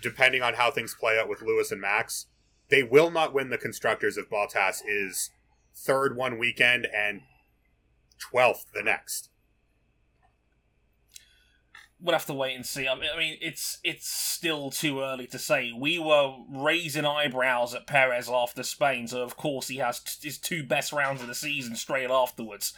[0.00, 2.26] depending on how things play out with Lewis and Max.
[2.68, 5.30] They will not win the constructors if Bottas is
[5.74, 7.22] third one weekend and
[8.18, 9.30] twelfth the next.
[12.04, 12.88] We'll have to wait and see.
[12.88, 15.72] I mean, it's it's still too early to say.
[15.72, 20.36] We were raising eyebrows at Perez after Spain, so of course he has t- his
[20.38, 22.72] two best rounds of the season straight afterwards.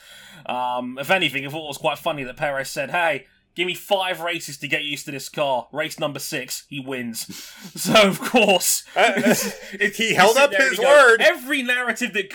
[0.45, 3.75] Um, if anything, I thought it was quite funny that Perez said, "Hey, give me
[3.75, 5.69] five races to get used to this car.
[5.73, 7.27] Race number six, he wins."
[7.75, 11.23] so of course, Uh, it's- it's- he held up his word.
[11.23, 12.31] Every narrative that.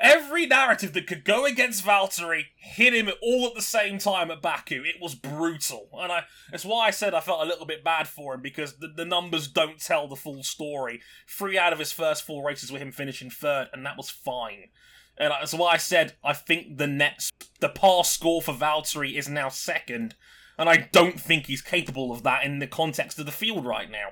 [0.00, 4.40] Every narrative that could go against Valtteri hit him all at the same time at
[4.40, 4.84] Baku.
[4.84, 8.06] It was brutal, and I that's why I said I felt a little bit bad
[8.06, 11.00] for him because the, the numbers don't tell the full story.
[11.26, 14.68] Three out of his first four races were him finishing third, and that was fine.
[15.16, 19.28] And that's why I said I think the net, the pass score for Valtteri is
[19.28, 20.14] now second,
[20.56, 23.90] and I don't think he's capable of that in the context of the field right
[23.90, 24.10] now.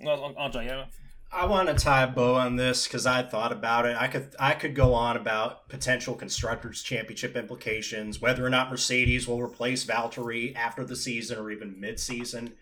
[0.00, 0.84] RJ, yeah.
[1.34, 3.96] I want to tie a bow on this because I thought about it.
[3.98, 9.26] I could I could go on about potential constructors championship implications, whether or not Mercedes
[9.26, 12.52] will replace Valtteri after the season or even mid-season.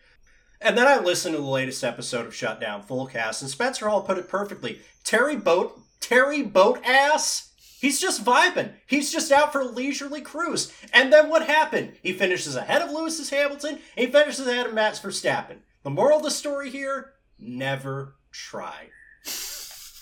[0.59, 4.17] And then I listened to the latest episode of Shutdown Fullcast, and Spencer Hall put
[4.17, 4.81] it perfectly.
[5.05, 7.53] Terry Boat Terry Boat Ass.
[7.79, 8.73] He's just vibing.
[8.87, 10.73] He's just out for a leisurely cruise.
[10.95, 11.95] And then what happened?
[12.03, 13.81] He finishes ahead of Lewis's Hamilton.
[13.97, 15.59] He finishes ahead of Max Verstappen.
[15.83, 18.89] The moral of the story here: never try.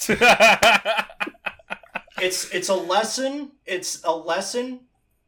[2.21, 3.53] It's it's a lesson.
[3.65, 4.81] It's a lesson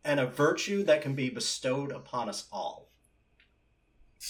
[0.04, 2.90] and a virtue that can be bestowed upon us all.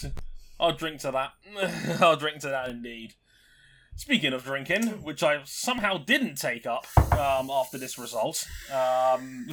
[0.61, 1.33] I'll drink to that.
[2.01, 3.15] I'll drink to that indeed.
[3.97, 9.49] Speaking of drinking, which I somehow didn't take up um, after this result, um,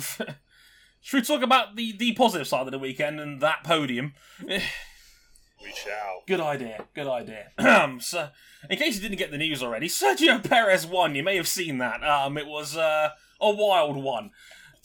[1.01, 4.13] should we talk about the, the positive side of the weekend and that podium?
[5.61, 6.23] We shall.
[6.27, 6.85] Good idea.
[6.93, 7.51] Good idea.
[7.59, 8.29] Um, so,
[8.69, 11.15] in case you didn't get the news already, Sergio Perez won.
[11.15, 12.03] You may have seen that.
[12.03, 13.09] Um, it was uh,
[13.41, 14.31] a wild one.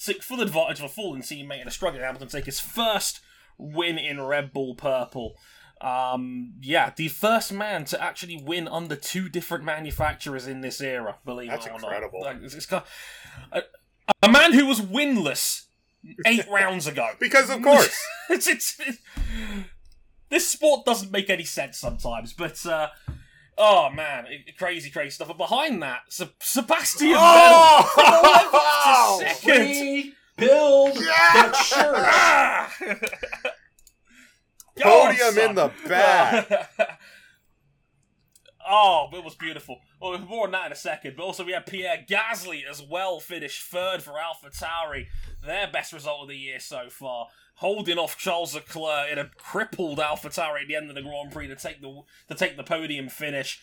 [0.05, 3.21] Took full advantage of a fallen teammate and a struggling Hamilton to take his first
[3.59, 5.35] win in Red Bull Purple.
[5.81, 11.17] Um, yeah, the first man to actually win under two different manufacturers in this era.
[11.25, 12.21] Believe That's it or incredible.
[12.23, 12.87] not, it's- it's got-
[13.53, 13.63] a,
[14.23, 15.63] a man who was winless
[16.27, 17.11] eight rounds ago.
[17.21, 18.03] Because of course.
[18.31, 18.99] it's, it's, it's-
[20.31, 22.89] this sport doesn't make any sense sometimes, but uh,
[23.59, 25.29] oh man, it- crazy, crazy stuff.
[25.29, 29.19] But behind that, Se- Sebastian Vettel Oh!
[29.23, 30.13] to second.
[30.39, 31.49] Rebuild Yeah!
[31.49, 31.53] the
[32.99, 33.11] shirt.
[34.81, 36.51] Podium in the back.
[38.69, 39.79] oh, it was beautiful.
[40.01, 41.15] Well, more on that in a second.
[41.17, 45.07] But also, we had Pierre Gasly as well finish third for Alpha Tauri,
[45.47, 50.01] their best result of the year so far, holding off Charles Leclerc in a crippled
[50.01, 52.65] Alpha Tauri at the end of the Grand Prix to take the to take the
[52.65, 53.61] podium finish.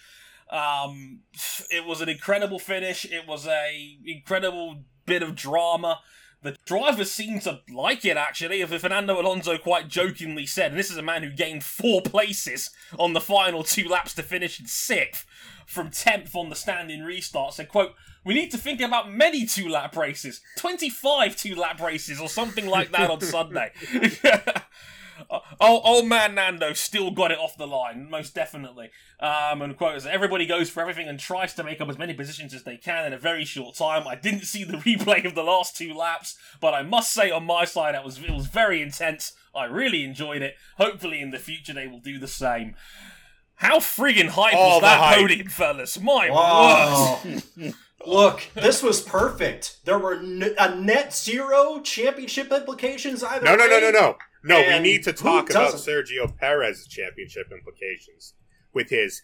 [0.50, 1.22] Um,
[1.70, 3.06] it was an incredible finish.
[3.06, 6.00] It was a incredible bit of drama.
[6.44, 8.62] The drivers seemed to like it actually.
[8.62, 12.72] If Fernando Alonso quite jokingly said, and this is a man who gained four places
[12.98, 15.26] on the final two laps to finish in sixth
[15.68, 19.68] from tenth on the standing restart, said, "quote We need to think about many two
[19.68, 23.72] lap races, twenty-five two lap races, or something like that on Sunday."
[25.60, 28.90] Oh, old man Nando still got it off the line, most definitely.
[29.20, 32.54] Um, and quote, everybody goes for everything and tries to make up as many positions
[32.54, 34.08] as they can in a very short time.
[34.08, 37.46] I didn't see the replay of the last two laps, but I must say on
[37.46, 39.34] my side, it was it was very intense.
[39.56, 40.56] I really enjoyed it.
[40.78, 42.76] Hopefully, in the future, they will do the same.
[43.56, 45.18] How friggin' hype All was that hype.
[45.20, 46.00] podium, fellas?
[46.00, 47.44] My word!
[48.06, 48.14] Wow.
[48.14, 49.78] Look, this was perfect.
[49.86, 53.82] There were n- a net zero championship implications either No, no, no, way.
[53.82, 54.18] no, no.
[54.44, 55.74] No, we need to talk about?
[55.76, 58.34] Sergio Perez's championship implications
[58.74, 59.22] with his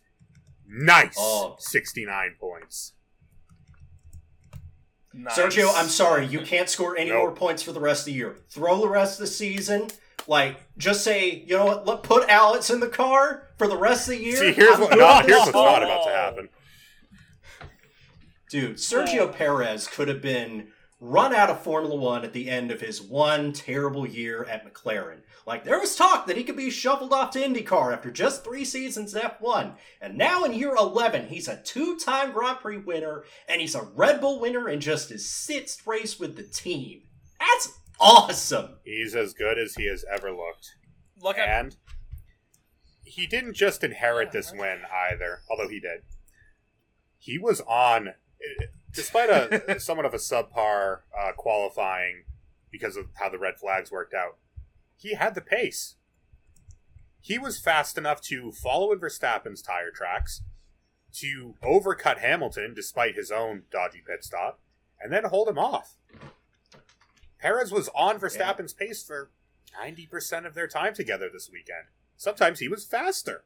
[0.67, 1.55] nice Oh.
[1.59, 2.93] 69 points.
[5.13, 5.37] Nice.
[5.37, 7.19] Sergio, I'm sorry, you can't score any Nope.
[7.19, 8.35] more points for the rest of the year.
[8.51, 9.87] Throw the rest of the season.
[10.27, 11.87] Like, just say, you know what?
[11.87, 14.35] Let put Alex in the car for the rest of the year.
[14.35, 16.49] See, here's I'm what good not, here's what's not about to happen.
[18.49, 20.69] Dude, Sergio Perez could have been
[20.99, 25.19] run out of Formula One at the end of his one terrible year at McLaren.
[25.45, 28.65] Like, there was talk that he could be shuffled off to IndyCar after just three
[28.65, 29.75] seasons at F1.
[30.01, 33.83] And now in year 11, he's a two time Grand Prix winner, and he's a
[33.95, 37.03] Red Bull winner in just his sixth race with the team.
[37.39, 38.77] That's awesome.
[38.83, 40.75] He's as good as he has ever looked.
[41.21, 41.75] Like, I, And
[43.03, 44.81] he didn't just inherit this win
[45.11, 46.01] either, although he did.
[47.17, 48.13] He was on,
[48.93, 52.23] despite a somewhat of a subpar uh, qualifying
[52.71, 54.37] because of how the red flags worked out.
[54.95, 55.95] He had the pace.
[57.21, 60.41] He was fast enough to follow in Verstappen's tire tracks,
[61.13, 64.59] to overcut Hamilton despite his own dodgy pit stop,
[64.99, 65.95] and then hold him off.
[67.39, 69.29] Perez was on Verstappen's pace for
[69.83, 71.85] 90% of their time together this weekend.
[72.15, 73.43] Sometimes he was faster.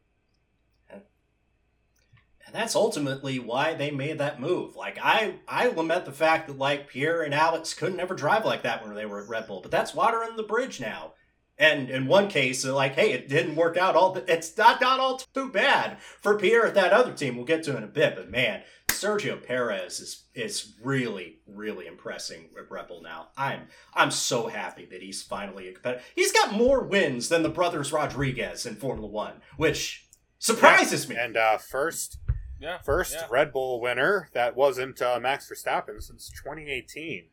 [2.45, 4.75] And that's ultimately why they made that move.
[4.75, 8.63] Like I, I lament the fact that like Pierre and Alex couldn't ever drive like
[8.63, 11.13] that when they were at Red Bull, but that's water under the bridge now.
[11.57, 14.17] And in one case, like, hey, it didn't work out all.
[14.27, 17.35] It's not not all too bad for Pierre at that other team.
[17.35, 22.49] We'll get to in a bit, but man, Sergio Perez is is really really impressing
[22.53, 23.29] with Red Bull now.
[23.37, 26.03] I'm I'm so happy that he's finally a competitor.
[26.15, 30.07] He's got more wins than the brothers Rodriguez in Formula One, which
[30.39, 31.15] surprises me.
[31.15, 32.17] And uh, first,
[32.61, 32.77] yeah.
[32.79, 33.27] first yeah.
[33.29, 37.25] Red Bull winner that wasn't uh, Max Verstappen since 2018.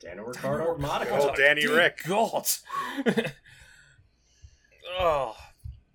[0.00, 1.16] Daniel Ricciardo, Monaco.
[1.16, 2.00] Good old Danny Dear Rick.
[2.06, 2.46] God.
[4.98, 5.36] oh.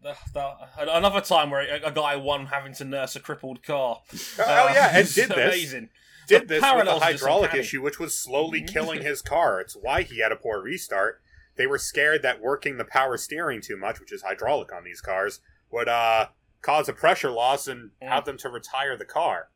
[0.01, 4.01] The, the, another time where a, a guy won having to nurse a crippled car.
[4.13, 5.37] Oh, oh, yeah, and did this.
[5.37, 5.89] Amazing.
[6.27, 9.21] Did The this with a parallels are just hydraulic issue, which was slowly killing his
[9.21, 9.59] car.
[9.59, 11.21] It's why he had a poor restart.
[11.57, 15.01] They were scared that working the power steering too much, which is hydraulic on these
[15.01, 15.39] cars,
[15.71, 16.27] would uh,
[16.61, 18.07] cause a pressure loss and Mm.
[18.09, 19.49] have them to retire the car.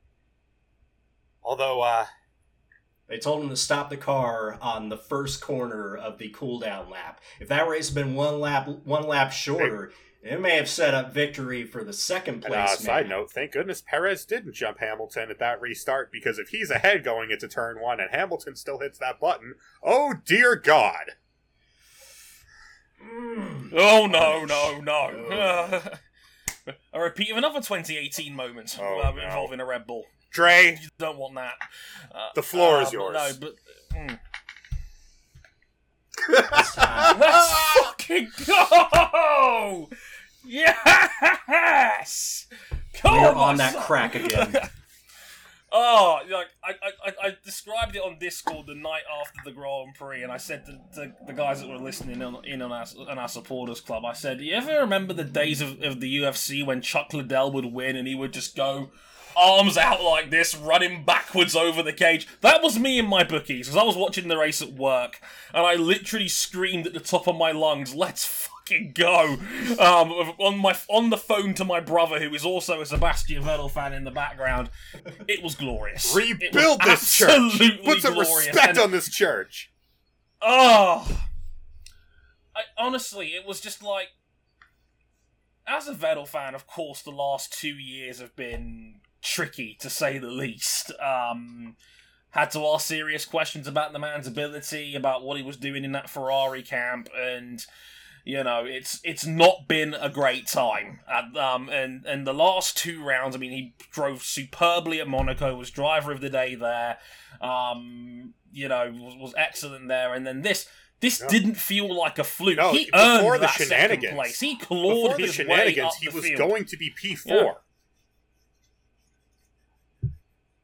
[1.43, 2.05] Although, uh,
[3.07, 7.19] They told him to stop the car on the first corner of the cooldown lap.
[7.41, 9.91] If that race had been one lap one lap shorter,
[10.23, 12.79] it may have set up victory for the second And uh, place.
[12.79, 13.17] side man.
[13.17, 17.31] note, thank goodness Perez didn't jump Hamilton at that restart because if he's ahead going
[17.31, 21.11] into turn one and Hamilton still hits that button, oh dear God!
[23.03, 23.73] Mm.
[23.73, 25.81] Oh no, no, no.
[26.93, 29.21] a repeat of another 2018 moment Oh, uh, no.
[29.23, 30.05] involving a Red Bull.
[30.31, 31.53] Dre, You don't want that.
[32.13, 33.13] Uh, The floor is uh, but yours.
[33.13, 33.55] No, but.
[33.97, 34.19] mm.
[36.29, 37.15] This time.
[37.19, 39.89] Let's fucking go!
[40.43, 42.47] Yes!
[42.95, 43.83] Come We're on, on that son.
[43.83, 44.55] crack again.
[45.73, 46.71] Oh, like I,
[47.05, 50.65] I, I- described it on Discord the night after the Grand Prix, and I said
[50.65, 54.03] to, to the guys that were listening in, in on our on our supporters club,
[54.05, 57.51] I said, Do "You ever remember the days of, of the UFC when Chuck Liddell
[57.53, 58.89] would win and he would just go
[59.37, 62.27] arms out like this, running backwards over the cage?
[62.41, 65.21] That was me in my bookies because I was watching the race at work,
[65.53, 68.25] and I literally screamed at the top of my lungs, "Let's
[68.71, 69.37] fucking go!"
[69.79, 73.69] Um, on my on the phone to my brother, who is also a Sebastian Vettel
[73.69, 74.69] fan in the background.
[75.27, 76.15] It was glorious.
[76.15, 77.59] It was Rebuild this church!
[77.83, 78.47] Put some glorious.
[78.47, 79.71] respect And- on this church!
[80.41, 81.21] Oh,
[82.55, 84.07] I, honestly, it was just like,
[85.67, 90.17] as a Vettel fan, of course, the last two years have been tricky to say
[90.17, 90.91] the least.
[90.99, 91.75] Um,
[92.31, 95.91] had to ask serious questions about the man's ability, about what he was doing in
[95.91, 97.63] that Ferrari camp, and
[98.25, 100.99] you know, it's it's not been a great time.
[101.11, 105.55] At, um, and and the last two rounds, I mean, he drove superbly at Monaco,
[105.55, 106.97] was driver of the day there.
[107.41, 110.67] Um, you know, was, was excellent there, and then this.
[110.99, 111.29] This No.
[111.29, 112.57] didn't feel like a fluke.
[112.57, 114.39] No, he earned the that second shenanigans- place.
[114.39, 116.37] He Before clawed the his way up he was field.
[116.37, 117.25] going to be P4.
[117.25, 117.53] Yeah.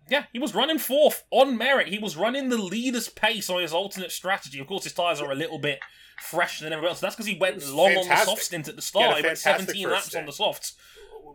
[0.10, 1.88] Yeah, he was running fourth on merit.
[1.88, 4.60] He was running the leader's pace on his alternate strategy.
[4.60, 5.80] Of course, his tyres are a little bit
[6.22, 7.00] fresher than everyone else.
[7.00, 8.28] That's because he went It was long on the fantastic.
[8.30, 9.14] soft stint at the start.
[9.14, 10.74] a He went 17 first laps on the softs.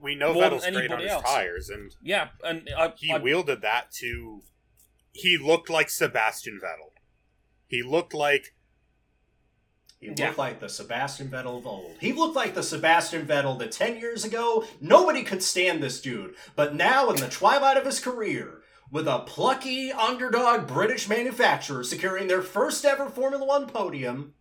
[0.01, 1.23] We know More than Vettel's great on anybody his else.
[1.25, 4.43] tires, and Yeah, and I, he I, wielded that to.
[5.13, 6.91] He looked like Sebastian Vettel.
[7.69, 8.55] He looked like
[10.01, 10.27] He Yeah.
[10.29, 11.99] looked like the Sebastian Vettel of old.
[12.01, 16.35] He looked like the Sebastian Vettel that 10 years ago, nobody could stand this dude.
[16.57, 18.62] But now, in the twilight of his career,
[18.93, 24.35] with a plucky underdog British manufacturer securing their first ever Formula One podium,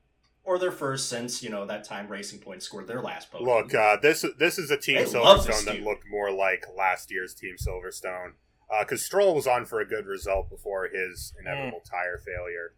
[0.43, 3.49] or their first since, you know, that time Racing Point scored their last podium.
[3.49, 5.83] Look, uh, this this is a Team They Silverstone that dude.
[5.85, 8.33] looked more like last year's Team Silverstone.
[8.79, 11.89] Because Stroll was on for a good result before his inevitable Mm.
[11.89, 12.73] tire failure.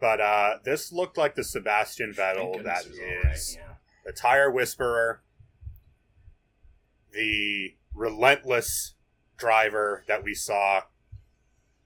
[0.00, 3.34] But uh, this looked like the Sebastian Vettel that is that it was all right,
[3.36, 3.74] is yeah.
[4.04, 5.22] the tire whisperer,
[7.12, 8.94] the relentless
[9.36, 10.82] driver that we saw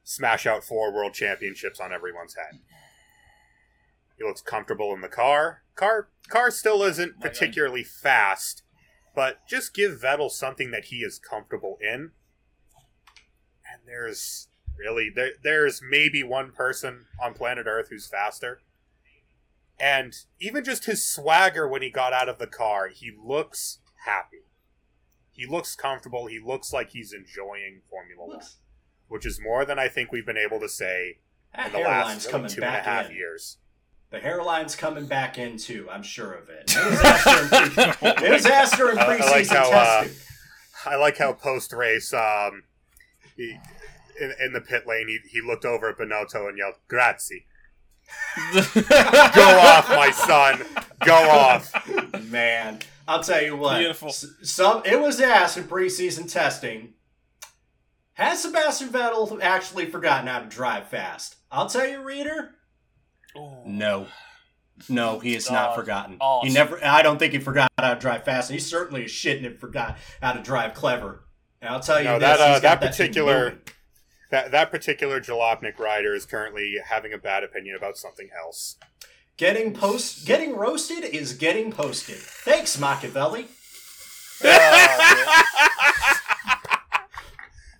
[0.05, 2.61] smash out four world championships on everyone's head.
[4.17, 5.63] He looks comfortable in the car.
[5.75, 7.33] Car car still isn't oh My God.
[7.33, 8.63] particularly fast,
[9.17, 12.13] but just give Vettel something that he is comfortable in.
[13.73, 14.49] And there's
[14.79, 18.61] really there there's maybe one person on planet Earth who's faster.
[19.81, 24.43] And even just his swagger when he got out of the car, he looks happy.
[25.33, 26.27] He looks comfortable.
[26.27, 28.59] He looks like he's enjoying Formula One, Looks-
[29.09, 31.19] which is more than I think we've been able to say
[31.55, 33.17] That in the last really coming two and a back half in.
[33.17, 33.59] years.
[34.11, 35.89] The hairline's coming back in too.
[35.91, 36.73] I'm sure of it.
[36.73, 40.17] It was after in, pre- it in I- I like preseason how, uh, testing.
[40.87, 42.63] I like how post race, um,
[43.37, 47.47] in, in the pit lane, he, he looked over at Binotto and yelled, "Grazie,
[48.45, 48.61] go
[49.59, 50.63] off, my son,
[51.05, 51.73] go off."
[52.31, 52.79] Man,
[53.09, 53.79] I'll tell you what.
[53.79, 54.11] Beautiful.
[54.11, 56.95] Some it was asked in preseason testing.
[58.15, 61.37] Has Sebastian Vettel actually forgotten how to drive fast?
[61.51, 62.51] I'll tell you, reader.
[63.37, 63.51] Ooh.
[63.67, 64.07] No.
[64.89, 66.17] No, he has Oh, not forgotten.
[66.21, 66.49] awesome.
[66.49, 66.85] He never.
[66.85, 68.51] I don't think he forgot how to drive fast.
[68.51, 71.25] He certainly is shitting and forgot how to drive clever.
[71.61, 73.61] And I'll tell you No, this: that, uh, he's got that particular- moving.
[74.31, 78.77] That that particular Jalopnik rider is currently having a bad opinion about something else.
[79.37, 82.17] getting post, getting roasted is getting posted.
[82.17, 83.47] Thanks, Machiavelli.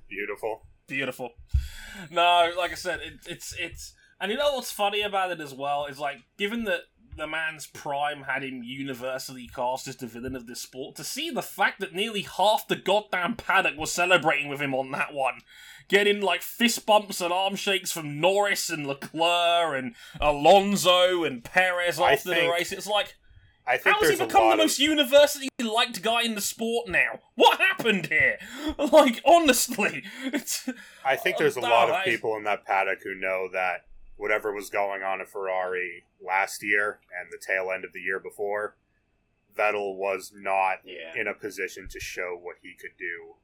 [0.09, 0.63] Beautiful.
[0.87, 1.31] Beautiful.
[2.11, 5.55] No, like I said, it, it's it's, and you know what's funny about it as
[5.55, 6.81] well is like, given that
[7.17, 11.31] the man's prime had him universally cast as the villain of this sport, to see
[11.31, 15.41] the fact that nearly half the goddamn paddock was celebrating with him on that one,
[15.89, 22.01] getting like fist bumps and arm shakes from Norris and Leclerc and Alonso and Perez
[22.01, 23.15] after the race, it's like.
[23.67, 26.87] I think How has he become the of most universally liked guy in the sport
[26.89, 27.21] now?
[27.35, 28.39] What happened here?
[28.79, 30.05] Like, honestly,
[31.05, 33.87] I think there's a lot of people in that paddock who know that
[34.17, 38.21] whatever was going on at Ferrari last year and the tail end of the year
[38.21, 38.77] before,
[39.57, 41.13] Vettel was not Yeah.
[41.19, 43.37] in a position to show what he could do.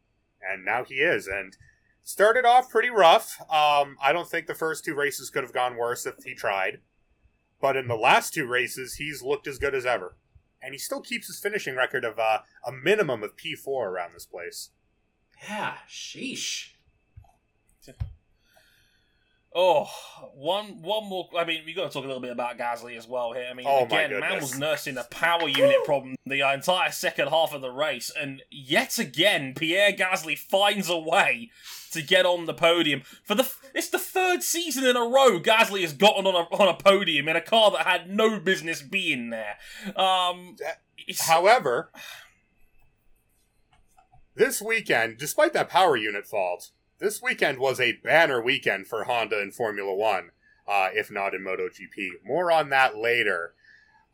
[0.43, 1.27] And now he is.
[1.27, 1.57] And
[2.03, 3.41] started off pretty rough.
[3.51, 6.81] Um, I don't think the first two races could have gone worse if he tried.
[7.61, 10.17] But in the last two races, he's looked as good as ever.
[10.63, 14.27] And he still keeps his finishing record of uh, a minimum of P4 around this
[14.27, 14.71] place.
[15.49, 15.75] Yeah.
[15.89, 16.71] Sheesh.
[19.53, 19.89] Oh,
[20.35, 21.29] one one more.
[21.37, 23.49] I mean, we got to talk a little bit about Gasly as well here.
[23.51, 27.53] I mean, Oh, again, man was nursing a power unit problem the entire second half
[27.53, 31.51] of the race, and yet again, Pierre Gasly finds a way
[31.91, 33.51] to get on the podium for the.
[33.75, 37.29] It's the third season in a row Gasly has gotten on a on a podium
[37.29, 39.57] in a car that had no business being there.
[39.97, 40.57] Um,
[41.19, 41.91] However,
[44.35, 49.41] this weekend, despite that power unit fault, this weekend was a banner weekend for Honda
[49.41, 50.31] in Formula One,
[50.69, 52.25] uh, if not in MotoGP.
[52.25, 53.55] More on that later.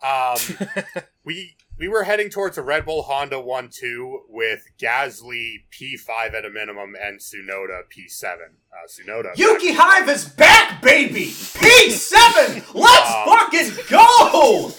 [0.02, 0.38] Um,
[1.24, 6.44] we we were heading towards a Red Bull Honda 1 2 with Gasly P5 at
[6.44, 8.24] a minimum and Sunoda P7.
[8.24, 9.36] Uh, Tsunoda.
[9.36, 11.26] Yuki Hive is back, baby.
[11.26, 12.74] P7.
[12.74, 14.72] Let's Um, fucking go.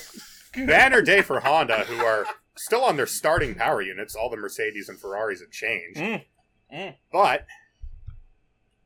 [0.66, 2.26] banner day for Honda, who are
[2.56, 4.16] still on their starting power units.
[4.16, 6.00] All the Mercedes and Ferraris have changed.
[6.00, 6.26] Mm,
[6.74, 6.96] mm.
[7.12, 7.46] But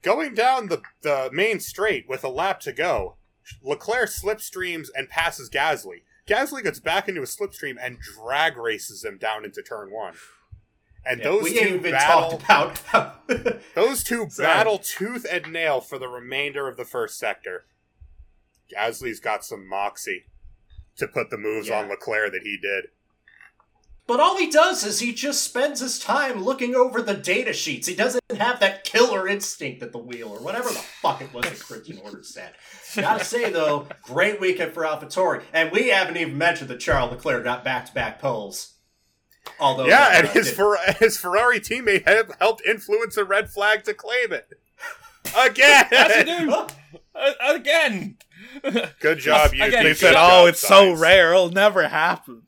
[0.02, 3.16] going down the, the main straight with a lap to go,
[3.64, 6.02] Leclerc slipstreams and passes Gasly.
[6.28, 10.14] Gasly gets back into a slipstream and drag races him down into turn one.
[11.06, 12.42] And Yeah, those two battle,
[13.76, 14.46] those two Sorry.
[14.48, 17.66] battle tooth and nail for the remainder of the first sector.
[18.74, 20.26] Gasly's got some moxie
[20.98, 21.80] to put the moves Yeah.
[21.80, 22.86] on Leclerc that he did.
[24.12, 27.88] But all he does is he just spends his time looking over the data sheets.
[27.88, 31.46] He doesn't have that killer instinct at the wheel or whatever the fuck it was
[31.46, 32.52] that Christian Horner said.
[32.98, 37.46] Gotta say though, great weekend for AlphaTauri, and we haven't even mentioned that Charles Leclerc
[37.46, 38.74] got back-to-back poles.
[39.62, 43.94] Although yeah, and his Fer- his Ferrari teammate had helped influence a red flag to
[43.94, 44.50] claim it.
[45.38, 46.52] Again, As you do.
[47.16, 48.18] Uh, again.
[49.00, 49.64] good job, you.
[49.64, 52.42] Again, They good said, job, "Oh, it's so rare; it'll never happen."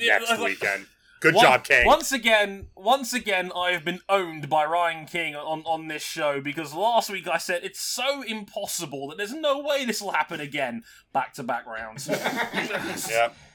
[0.00, 0.86] Next Like- weekend,
[1.20, 1.86] good One- job, King.
[1.86, 6.40] Once again, once again, I have been owned by Ryan King on, on this show
[6.40, 10.40] because last week I said it's so impossible that there's no way this will happen
[10.40, 10.82] again.
[11.12, 12.08] Back to back rounds.
[13.10, 13.36] Yep.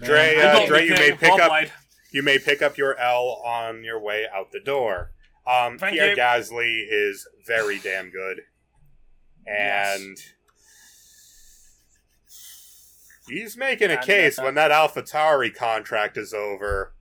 [0.00, 1.48] Man, Dre, uh, Dre, you may pick Well up.
[1.50, 1.72] played.
[2.12, 5.12] You may pick up your L on your way out the door.
[5.46, 6.16] Um, Thank Pierre you.
[6.16, 8.40] Gasly is very damn good,
[9.46, 10.00] Yes.
[13.28, 16.94] And He's making a case when that AlphaTauri contract is over.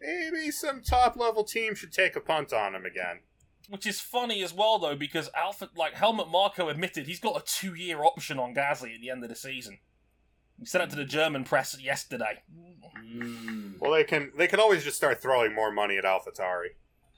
[0.00, 3.20] Maybe some top level team should take a punt on him again.
[3.68, 7.44] Which is funny as well, though, because Alpha, like Helmut Marko admitted, he's got a
[7.44, 9.78] two-year option on Gasly at the end of the season.
[10.58, 12.42] He sent it to the German press yesterday.
[13.04, 16.68] Mm, Well, they can they can always just start throwing more money at AlphaTauri.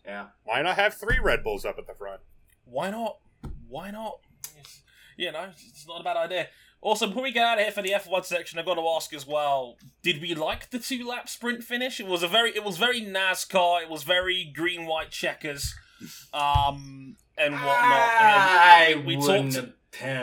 [0.05, 0.27] yeah.
[0.45, 2.21] Why not have three Red Bulls up at the front?
[2.65, 3.19] Why not?
[3.69, 4.21] Why not?
[4.59, 4.83] It's,
[5.17, 6.49] you know, it's not a bad idea.
[6.81, 9.13] Also, before we get out of here for the F1 section, I've got to ask
[9.13, 11.99] as well: Did we like the two-lap sprint finish?
[12.01, 13.83] It was a very, it was very NASCAR.
[13.83, 15.75] It was very green-white checkers,
[16.33, 17.75] um, and whatnot.
[17.75, 19.67] I And we wouldn't talked.
[19.67, 19.73] have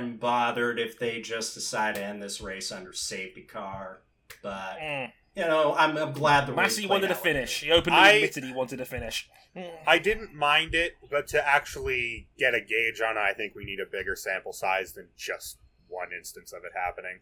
[0.07, 4.01] been bothered if they just decided to end this race under safety car.
[4.41, 5.11] But Mm.
[5.35, 7.59] you know, I'm, I'm glad the race Masi played wanted to out like it finish.
[7.61, 9.27] He openly I- admitted he wanted to finish.
[9.55, 9.71] Mm.
[9.87, 13.65] I didn't mind it, but to actually get a gauge on it, I think we
[13.65, 17.19] need a bigger sample size than just one instance of it happening.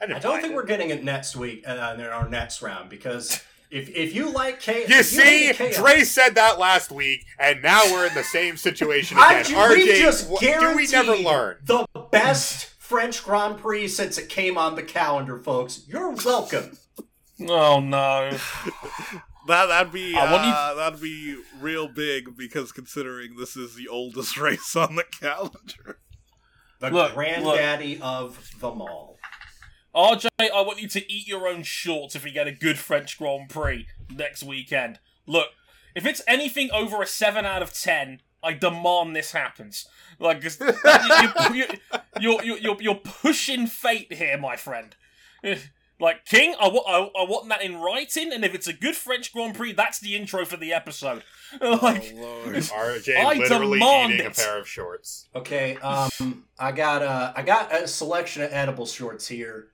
[0.00, 0.56] I, I don't think it.
[0.56, 4.60] we're getting it next week uh, in our next round because if if you like
[4.60, 8.14] K, You if see, hated chaos- Dre said that last week, and now we're in
[8.14, 9.44] the same situation again.
[9.44, 11.56] ju- RJ, we just wh- do we never guaranteed learn?
[11.64, 15.82] the best French Grand Prix since it came on the calendar, folks.
[15.88, 16.78] You're welcome.
[17.48, 18.30] Oh no!
[19.46, 23.74] That that'd be I want you- uh, that'd be real big because considering this is
[23.74, 25.98] the oldest race on the calendar.
[26.80, 29.18] The Look, granddaddy of them all.
[29.94, 33.18] RJ, I want you to eat your own shorts if we get a good French
[33.18, 35.00] Grand Prix next weekend.
[35.26, 35.48] Look,
[35.94, 39.88] if it's anything over a seven out of ten, I demand this happens.
[40.20, 40.50] Like, you,
[41.52, 41.64] you,
[42.20, 44.94] you, you, you're, you're pushing fate here, my friend.
[46.00, 48.94] Like King, I, wa- I, I want that in writing, and if it's a good
[48.94, 51.22] French Grand Prix, that's the intro for the episode.
[51.62, 52.54] Like, oh lord.
[52.56, 54.36] RJ I literally demand eating a it.
[54.36, 55.28] pair of shorts.
[55.34, 59.68] Okay, um, I got uh, I got a selection of edible shorts here.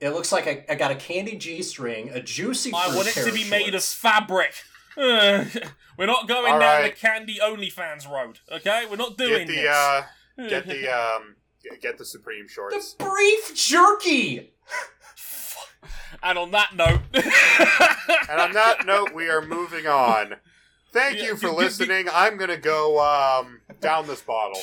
[0.00, 2.70] It looks like I, I got a candy G string, a juicy.
[2.72, 3.94] I want it to of be made of shorts.
[3.94, 4.54] fabric.
[4.96, 6.94] We're not going All down right.
[6.94, 8.84] the candy OnlyFans road, okay?
[8.88, 9.68] We're not doing Get the this.
[9.68, 10.02] uh,
[10.48, 12.94] get the um, get- get the Supreme shorts.
[12.94, 13.12] the shorts.
[13.12, 14.52] brief jerky.
[16.22, 17.00] And on that note,
[18.30, 20.36] And on that note, we are moving on.
[20.92, 22.08] Thank Yeah, you for you- you- listening.
[22.12, 24.60] I'm gonna go um, down this bottle.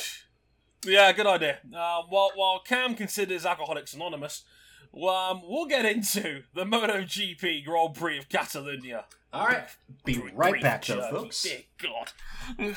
[0.84, 1.58] yeah, good idea.
[1.74, 4.44] Uh, while while Cam considers Alcoholics Anonymous,
[4.94, 9.04] um, we'll get into the MotoGP Grand Prix of Catalonia.
[9.32, 9.66] All right,
[10.04, 11.42] be right back, though, folks.
[11.42, 11.60] Dear
[12.58, 12.74] God.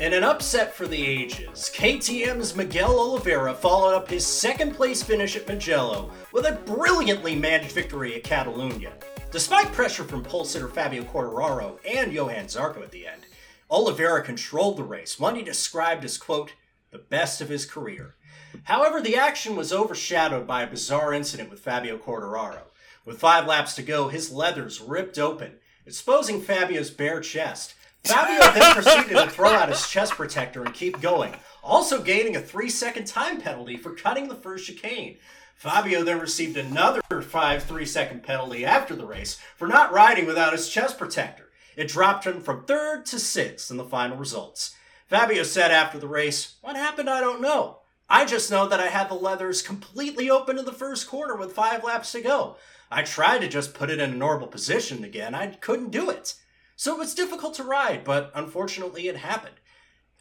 [0.00, 5.34] In an upset for the ages, KTM's Miguel Oliveira followed up his second place finish
[5.34, 8.92] at Mugello with a brilliantly managed victory at Catalunya.
[9.32, 13.22] Despite pressure from pole sitter Fabio Quartararo and Johann Zarco at the end,
[13.68, 16.52] Oliveira controlled the race, one he described as, quote,
[16.92, 18.14] the best of his career.
[18.62, 22.62] However, the action was overshadowed by a bizarre incident with Fabio Quartararo.
[23.04, 27.74] With five laps to go, his leathers ripped open, exposing Fabio's bare chest.
[28.04, 32.40] Fabio then proceeded to throw out his chest protector and keep going, also gaining a
[32.40, 35.18] three second time penalty for cutting the first chicane.
[35.56, 40.52] Fabio then received another five three second penalty after the race for not riding without
[40.52, 41.50] his chest protector.
[41.76, 44.74] It dropped him from third to sixth in the final results.
[45.08, 47.08] Fabio said after the race, What happened?
[47.08, 47.78] I don't know.
[48.10, 51.52] I just know that I had the leathers completely open in the first corner with
[51.52, 52.56] five laps to go.
[52.90, 55.34] I tried to just put it in a normal position again.
[55.34, 56.34] I couldn't do it.
[56.78, 59.56] So it was difficult to ride, but unfortunately it happened.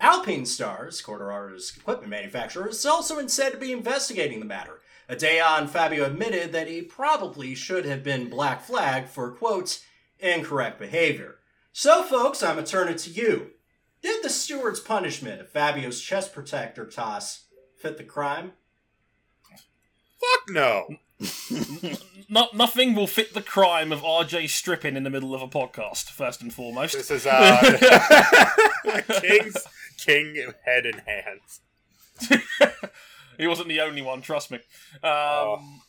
[0.02, 4.80] Alpinestars, Quartararo's equipment manufacturer, is also said to be investigating the matter.
[5.08, 9.86] A day on, Fabio admitted that he probably should have been black flagged for, quote,
[10.18, 11.36] incorrect behavior.
[11.74, 13.52] So, folks, I'm gonna turn it to you.
[14.02, 17.46] Did the steward's punishment of Fabio's chest protector toss
[17.78, 18.54] fit the crime?
[19.48, 20.88] Fuck no.
[22.30, 26.10] No, nothing will fit the crime of RJ stripping in the middle of a podcast,
[26.10, 26.94] first and foremost.
[26.94, 29.66] This is uh, King's
[29.98, 31.62] King head and hands.
[33.38, 34.58] he wasn't the only one, trust me.
[35.04, 35.82] Um,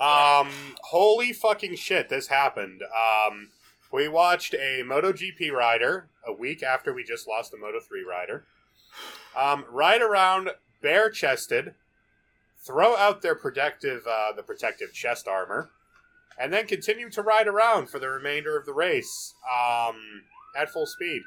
[0.00, 0.40] Oh.
[0.40, 0.48] Um,
[0.84, 2.82] holy fucking shit, this happened.
[2.82, 3.50] Um,
[3.92, 8.44] we watched a MotoGP rider a week after we just lost a Moto3 rider.
[9.36, 10.50] Um, ride around
[10.80, 11.74] bare chested,
[12.64, 15.70] throw out their protective, uh, the protective chest armor,
[16.38, 20.22] and then continue to ride around for the remainder of the race, um,
[20.56, 21.22] at full speed.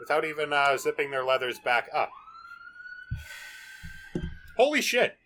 [0.00, 2.10] Without even, uh, zipping their leathers back up.
[4.56, 5.16] Holy shit.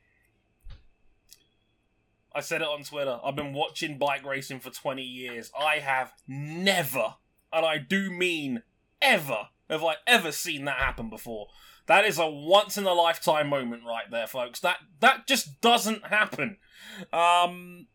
[2.35, 3.21] I said it on Twitter.
[3.23, 5.53] I've been watching bike racing for 20 years.
[5.59, 7.17] I have never,
[7.53, 8.63] and I do mean
[9.03, 11.49] ever, have I ever seen that happen before.
[11.87, 14.61] That is a once in a lifetime moment right there, folks.
[14.61, 16.59] That that just doesn't happen.
[17.13, 17.89] Um,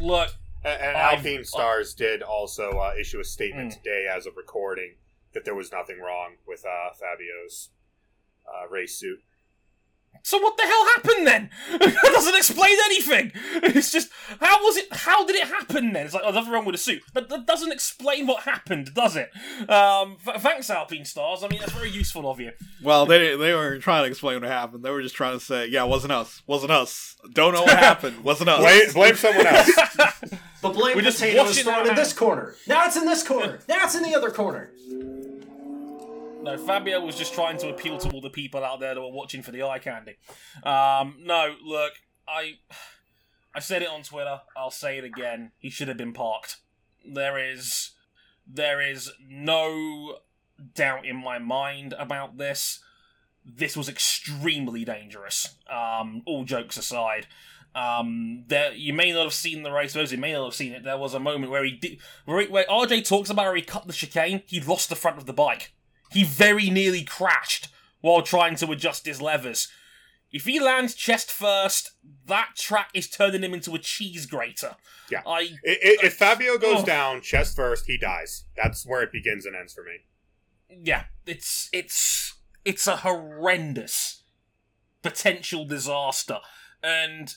[0.00, 0.30] look,
[0.64, 3.76] And, and Alpinestars did also uh, issue a statement Mm.
[3.82, 4.94] today as of recording
[5.32, 7.70] that there was nothing wrong with uh, Fabio's
[8.46, 9.20] uh, race suit.
[10.24, 11.50] So what the hell happened then?
[11.78, 13.32] that doesn't explain anything.
[13.74, 14.10] It's just
[14.40, 14.86] how was it?
[14.92, 16.04] How did it happen then?
[16.06, 17.02] It's like oh, nothing wrong with the suit.
[17.14, 19.30] That, that doesn't explain what happened, does it?
[19.68, 21.42] Um, th- thanks, Alpinestars.
[21.42, 22.52] I mean, that's very useful of you.
[22.82, 24.84] Well, they they weren't trying to explain what happened.
[24.84, 27.16] They were just trying to say, yeah, it wasn't us, wasn't us.
[27.32, 28.60] Don't know what happened, wasn't us.
[28.60, 29.70] Blame, blame someone else.
[30.60, 32.54] The blame We're just potato is thrown in this corner.
[32.68, 33.60] Now it's in this corner.
[33.68, 34.70] Now it's in the other corner.
[36.42, 39.12] No, Fabio was just trying to appeal to all the people out there that were
[39.12, 40.16] watching for the eye candy.
[40.64, 41.92] Um, no, look,
[42.26, 42.54] I,
[43.54, 44.40] I said it on Twitter.
[44.56, 45.52] I'll say it again.
[45.58, 46.56] He should have been parked.
[47.04, 47.92] There is,
[48.46, 50.18] there is no
[50.74, 52.80] doubt in my mind about this.
[53.44, 55.54] This was extremely dangerous.
[55.70, 57.28] Um, all jokes aside.
[57.74, 59.92] Um, there you may not have seen the race.
[59.92, 62.40] Those who may not have seen it, there was a moment where he did, where,
[62.40, 64.42] he- where RJ talks about where he cut the chicane.
[64.46, 65.72] He lost the front of the bike.
[66.12, 67.68] He very nearly crashed
[68.00, 69.68] while trying to adjust his levers.
[70.32, 71.90] If he lands chest first,
[72.26, 74.76] that track is turning him into a cheese grater.
[75.10, 75.20] Yeah.
[75.26, 75.58] I I-
[76.02, 76.86] if Fabio goes Oh.
[76.86, 78.44] down chest first, he dies.
[78.56, 79.98] That's where it begins and ends for me.
[80.70, 82.34] yeah, it's it's
[82.64, 84.22] it's a horrendous
[85.02, 86.38] potential disaster,
[86.82, 87.34] and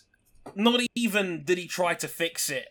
[0.55, 2.67] not even did he try to fix it,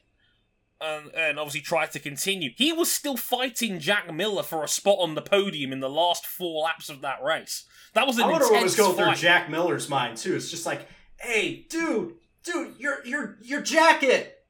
[0.84, 2.50] and, and obviously tried to continue.
[2.56, 6.26] He was still fighting Jack Miller for a spot on the podium in the last
[6.26, 7.64] four laps of that race.
[7.94, 9.14] That was an I wonder what was going through.
[9.14, 10.34] Jack Miller's mind too.
[10.34, 10.86] It's just like,
[11.20, 14.44] hey, dude, dude, your your your jacket.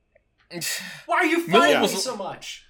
[1.07, 2.64] Why are you fighting me so much?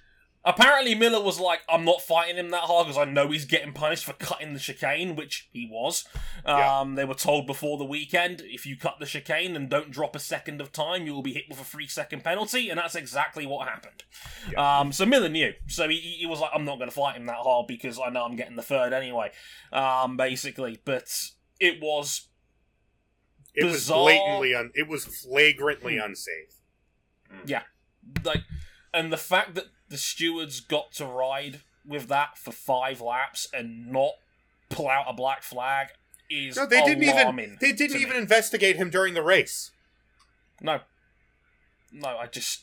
[0.47, 3.73] Apparently, Miller was like, "I'm not fighting him that hard because I know he's getting
[3.73, 6.05] punished for cutting the chicane," which he was.
[6.45, 6.81] Yeah.
[6.81, 10.15] Um, They were told before the weekend, if you cut the chicane and don't drop
[10.15, 13.47] a second of time, you will be hit with a three-second penalty, and that's exactly
[13.47, 14.03] what happened.
[14.55, 15.53] Um, so Miller knew.
[15.67, 18.09] So he, he was like, "I'm not going to fight him that hard because I
[18.09, 19.31] know I'm getting the third anyway."
[19.73, 21.11] Um, basically, but
[21.59, 22.27] it was
[23.55, 26.53] It was blatantly, un- it was flagrantly unsafe.
[27.47, 27.63] Yeah,
[28.23, 28.43] like,
[28.93, 33.87] and the fact that the stewards got to ride with that for five laps and
[33.91, 34.13] not
[34.69, 35.89] pull out a black flag
[36.29, 37.57] is No, they didn't even.
[37.61, 38.17] They didn't even me.
[38.17, 39.71] investigate him during the race.
[40.61, 40.79] No,
[41.91, 42.61] no, I just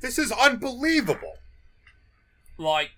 [0.00, 1.34] This is unbelievable.
[2.58, 2.90] like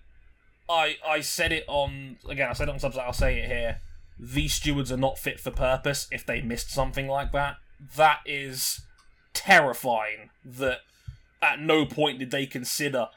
[0.69, 2.49] I I said it on again.
[2.49, 3.05] I said it on Substack.
[3.05, 3.79] I'll say it here.
[4.19, 6.07] These stewards are not fit for purpose.
[6.11, 7.57] If they missed something like that,
[7.95, 8.81] that is
[9.33, 10.31] terrifying.
[10.43, 10.79] That
[11.41, 13.07] at no point did they consider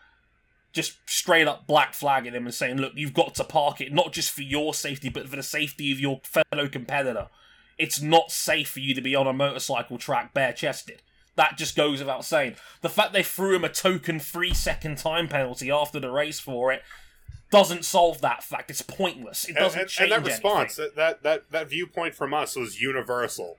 [0.72, 4.12] just straight up black flagging him and saying, "Look, you've got to park it, not
[4.12, 7.28] just for your safety, but for the safety of your fellow competitor.
[7.78, 11.02] It's not safe for you to be on a motorcycle track bare chested."
[11.36, 12.56] That just goes without saying.
[12.82, 16.70] The fact they threw him a token three second time penalty after the race for
[16.72, 16.82] it
[17.50, 18.70] doesn't solve that fact.
[18.70, 19.44] It's pointless.
[19.44, 20.94] It And, doesn't and- change and that response, anything.
[20.96, 23.58] that, that that viewpoint from us was universal.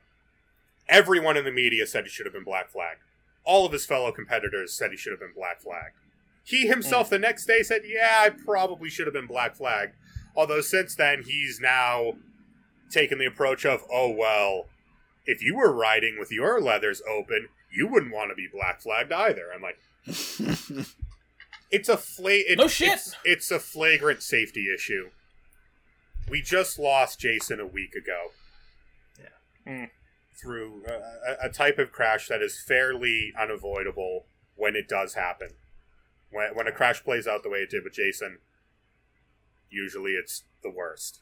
[0.88, 3.02] Everyone in the media said he should have been black flagged.
[3.44, 5.96] All of his fellow competitors said he should have been black flagged.
[6.44, 9.96] He himself the next day said, "Yeah, I probably should have been black flagged."
[10.36, 12.14] Although since then he's now
[12.90, 14.68] taken the approach of, "Oh well,
[15.26, 19.12] if you were riding with your leathers open, you wouldn't want to be black flagged
[19.12, 19.78] either." I'm like,
[21.72, 22.94] it's a fla- it- No shit.
[22.94, 25.10] It's, it's a flagrant safety issue.
[26.30, 28.32] We just lost Jason a week ago.
[29.20, 29.72] Yeah.
[29.86, 29.90] Mm.
[30.42, 34.26] Through a, a- type of crash that is fairly unavoidable
[34.56, 35.50] when it does happen.
[36.32, 38.40] When when a crash plays out the way it did with Jason,
[39.70, 41.20] usually it's the worst.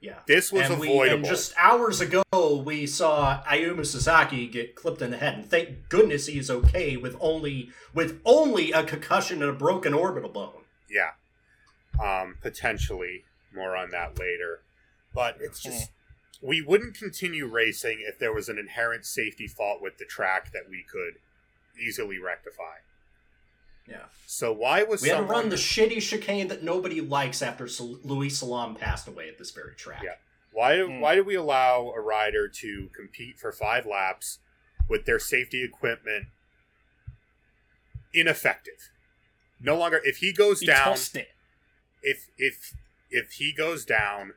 [0.00, 0.18] Yeah.
[0.26, 1.16] This was and we, avoidable.
[1.16, 2.22] and just hours ago,
[2.64, 7.16] we saw Ayumu Sasaki get clipped in the head, and thank goodness he's okay with
[7.20, 10.62] only with only a concussion and a broken orbital bone.
[10.90, 11.12] Yeah.
[12.02, 13.24] Um, potentially
[13.54, 14.60] more on that later.
[15.14, 15.90] But it's just
[16.42, 20.68] we wouldn't continue racing if there was an inherent safety fault with the track that
[20.68, 21.14] we could
[21.80, 22.76] easily rectify.
[23.88, 24.04] Yeah.
[24.26, 27.68] So why was We had to run the shitty chicane that nobody likes after
[28.04, 30.02] Luis Salom passed away at this very track.
[30.02, 30.16] Yeah.
[30.52, 31.00] why Hmm.
[31.00, 34.38] why did we allow a rider to compete for 5 laps
[34.88, 36.26] with their safety equipment
[38.12, 38.90] ineffective?
[39.60, 41.28] No longer if he goes He down tossed it.
[42.02, 42.74] if if
[43.10, 44.32] if he goes down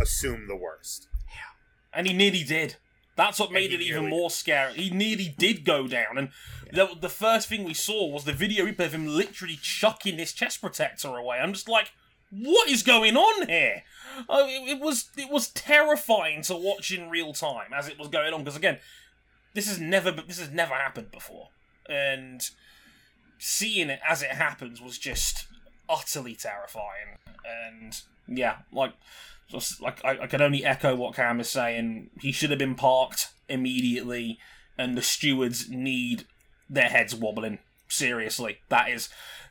[0.00, 1.08] assume the worst.
[1.28, 1.98] Yeah.
[1.98, 2.76] And he nearly did.
[3.16, 4.74] That's what made it even nearly- more scary.
[4.74, 6.28] He nearly did go down, and
[6.70, 10.34] the, the first thing we saw was the video replay of him literally chucking his
[10.34, 11.38] chest protector away.
[11.38, 11.92] I'm just like,
[12.30, 13.84] what is going on here?
[14.28, 18.08] Oh, it, it was it was terrifying to watch in real time as it was
[18.08, 18.78] going on because again,
[19.54, 21.48] this has never this has never happened before,
[21.88, 22.50] and
[23.38, 25.46] seeing it as it happens was just
[25.88, 27.18] utterly terrifying.
[27.46, 28.92] And yeah, like
[29.48, 32.10] just like I, I can only echo what Cam is saying.
[32.20, 34.38] He should have been parked immediately,
[34.78, 36.24] and the stewards need
[36.68, 37.58] their heads wobbling.
[37.88, 39.08] Seriously, that is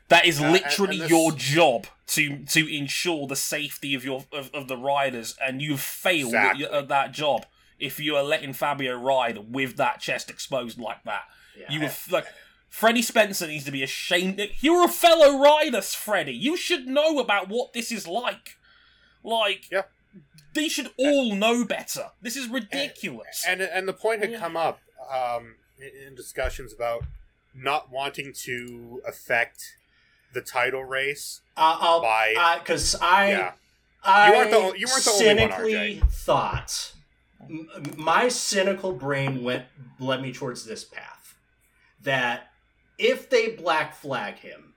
[0.08, 4.24] that is Uh, literally and this- your job to to ensure the safety of your
[4.32, 6.60] of, of the riders, and you've failed at, Exactly.
[6.64, 7.46] your- at that job
[7.78, 11.24] if you are letting Fabio ride with that chest exposed like that.
[11.58, 11.66] Yeah.
[11.72, 12.26] You were like.
[12.68, 14.38] Freddie Spencer needs to be ashamed.
[14.60, 16.34] You're a fellow rider, Freddie.
[16.34, 18.58] You should know about what this is like.
[19.26, 19.82] Like, Yeah.
[20.54, 22.12] they should all know better.
[22.22, 23.44] This is ridiculous.
[23.46, 24.38] and and the point had Yeah.
[24.38, 27.04] come up um, in- in discussions about
[27.54, 29.76] not wanting to affect
[30.32, 33.52] the title race Uh, I'll by because I yeah
[34.02, 36.10] I You weren't the- you weren't the only one, cynically RJ.
[36.10, 36.92] thought
[37.96, 39.66] my cynical brain went
[39.98, 41.34] led me towards this path
[42.02, 42.50] that
[42.98, 44.74] if they black flag him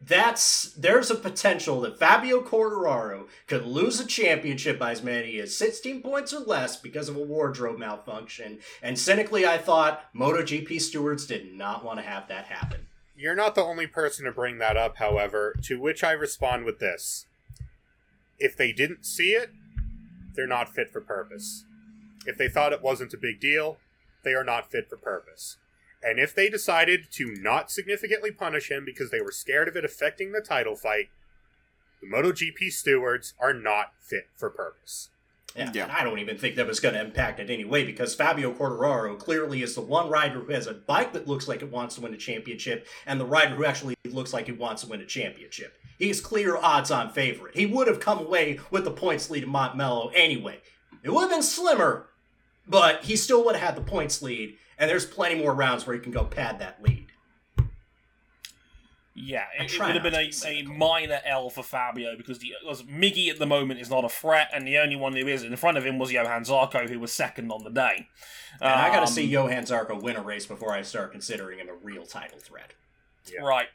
[0.00, 5.54] that's there's a potential that Fabio Quartararo could lose a championship by as many as
[5.56, 11.26] 16 points or less because of a wardrobe malfunction and cynically I thought MotoGP stewards
[11.26, 14.78] did not want to have that happen You're not the only person to bring that
[14.78, 17.26] up, however, to which I respond with this.
[18.38, 19.50] If they didn't see it,
[20.34, 21.66] they're not fit for purpose.
[22.24, 23.76] If they thought it wasn't a big deal,
[24.24, 25.58] they are not fit for purpose.
[26.02, 29.84] And if they decided to not significantly punish him because they were scared of it
[29.84, 31.10] affecting the title fight,
[32.00, 35.10] the MotoGP stewards are not fit for purpose.
[35.56, 35.82] Yeah, Yeah.
[35.84, 39.18] and I don't even think that was going to impact it anyway because Fabio Quartararo
[39.18, 42.00] clearly is the one rider who has a bike that looks like it wants to
[42.00, 45.06] win a championship and the rider who actually looks like he wants to win a
[45.06, 45.76] championship.
[45.98, 47.56] He's clear odds on favorite.
[47.56, 50.60] He would have come away with the points lead in Montmello anyway.
[51.02, 52.06] It would have been slimmer,
[52.66, 55.94] but he still would have had the points lead, and there's plenty more rounds where
[55.94, 57.06] you can go pad that lead.
[59.14, 62.82] yeah, it, it would have been a, a minor L for Fabio because the because
[62.84, 65.54] Miggy at the moment is not a threat, and the only one who is in
[65.56, 68.08] front of him was Johann Zarco, who was second on the day.
[68.60, 71.58] And I got to Um, see Johann Zarco win a race before I start considering
[71.58, 72.72] him a real title threat.
[73.32, 73.42] Yeah.
[73.42, 73.68] Right.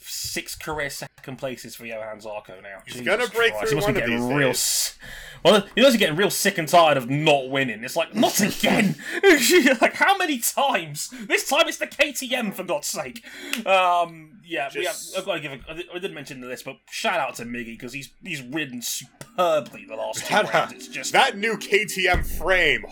[0.00, 0.90] Six career
[1.24, 2.80] second places for Johann Zarco now.
[2.84, 4.48] He's Jesus gonna break Christ, through he must be of getting these real.
[4.48, 4.56] days.
[4.56, 4.98] s-
[5.42, 7.82] Well, he must be getting real sick and tired of not winning.
[7.82, 8.94] It's like not again.
[9.80, 11.08] like how many times?
[11.26, 13.24] This time it's the KTM for God's sake.
[13.66, 15.52] Um, yeah, we have, Just- I've got to give.
[15.52, 18.42] A, I di- I didn't mention this, but shout out to Miggy because he's he's
[18.42, 20.72] ridden superbly the last two rounds.
[20.74, 22.84] It's just that new KTM frame,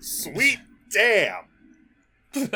[0.00, 0.58] sweet
[0.92, 1.44] damn.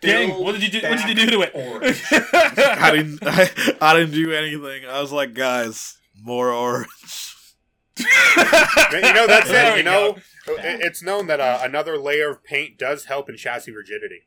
[0.00, 0.86] Gang, what did you do?
[0.86, 1.52] What did you do to it?
[2.80, 3.18] I didn't.
[3.22, 4.88] I, I didn't do anything.
[4.88, 7.34] I was like, guys, more orange.
[7.98, 9.78] you know that's it.
[9.78, 14.22] You know, it's known that uh, another layer of paint does help in chassis rigidity.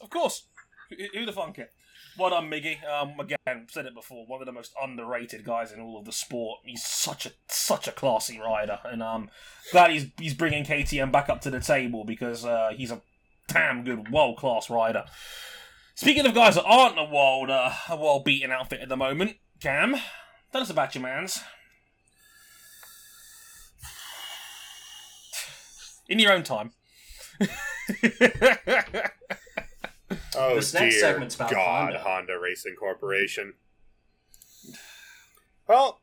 [0.00, 0.46] Of course.
[0.90, 1.72] Who who'd have thunk it?
[2.18, 2.84] Well done, Miggy.
[2.84, 4.26] Um, again, said it before.
[4.26, 6.60] One of the most underrated guys in all of the sport.
[6.64, 9.30] He's such a such a classy rider, and um,
[9.70, 13.00] glad he's he's bringing KTM back up to the table because uh, he's a
[13.48, 15.04] damn good world class rider.
[15.94, 19.36] Speaking of guys that aren't a world uh, a world beaten outfit at the moment,
[19.60, 19.96] Cam,
[20.50, 21.42] tell us about your man's.
[26.08, 26.72] In your own time.
[30.34, 32.38] Oh This dear segment's about God, Honda.
[32.38, 33.54] Racing Corporation.
[35.68, 36.00] Well,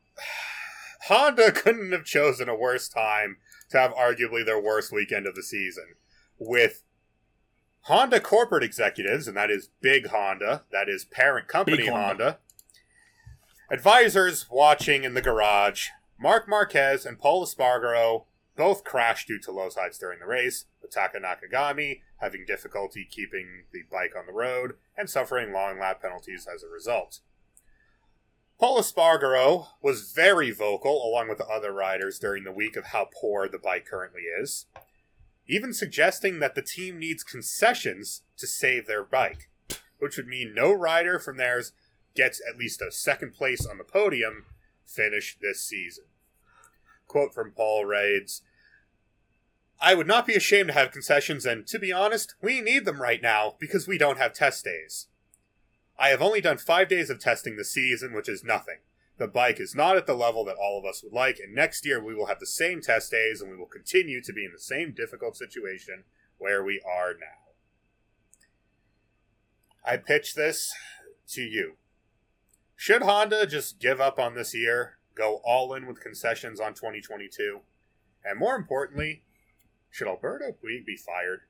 [1.06, 3.36] Honda couldn't have chosen a worse time
[3.70, 5.94] to have arguably their worst weekend of the season.
[6.38, 6.82] With
[7.82, 12.24] Honda corporate executives, and that is Big Honda, that is parent company Honda.
[12.24, 12.38] Honda.
[13.70, 18.24] Advisors watching in the garage, Marc Marquez and Pol Espargaro
[18.56, 23.64] both crashed due to low sides during the race, with Taka Nakagami having difficulty keeping
[23.72, 27.20] the bike on the road and suffering long lap penalties as a result.
[28.58, 33.08] Pol Espargaro was very vocal, along with the other riders, during the week of how
[33.18, 34.66] poor the bike currently is,
[35.50, 39.50] even suggesting that the team needs concessions to save their bike,
[39.98, 41.72] which would mean no rider from theirs
[42.14, 44.46] gets at least a second place on the podium
[44.86, 46.04] finish this season.
[47.06, 48.42] Quote from Pol reads
[49.80, 53.00] I would not be ashamed to have concessions, and to be honest, we need them
[53.00, 55.06] right now because we don't have test days.
[55.98, 58.78] I have only done five days of testing this season, which is nothing.
[59.20, 61.84] The bike is not at the level that all of us would like, and next
[61.84, 64.50] year we will have the same test days and we will continue to be in
[64.50, 66.04] the same difficult situation
[66.38, 67.52] where we are now.
[69.84, 70.72] I pitch this
[71.32, 71.74] to you.
[72.76, 77.60] Should Honda just give up on this year go all in with concessions on 2022?
[78.24, 79.24] And more importantly,
[79.90, 81.42] should Alberto Puig be fired?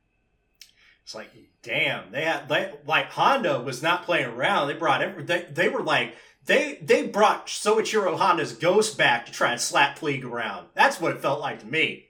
[1.11, 1.33] It's like,
[1.65, 4.69] damn, they had they, like Honda was not playing around.
[4.69, 6.15] They brought every they, they were like
[6.47, 10.69] they they brought Soichiro Honda's ghost back to try and slap Puig around.
[10.75, 12.07] That's what it felt like to me.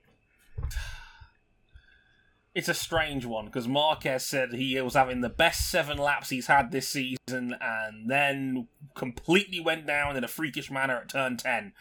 [2.53, 6.49] It's a strange one because Marquez said he was having the best seven laps he's
[6.49, 11.75] had this season, and then completely went down in a freakish manner at turn ten,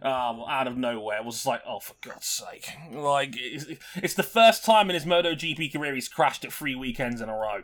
[0.00, 1.18] um, out of nowhere.
[1.18, 2.66] It was just like, oh, for God's sake!
[2.90, 3.66] Like, it's,
[3.96, 7.34] it's the first time in his MotoGP career he's crashed at three weekends in a
[7.34, 7.62] row.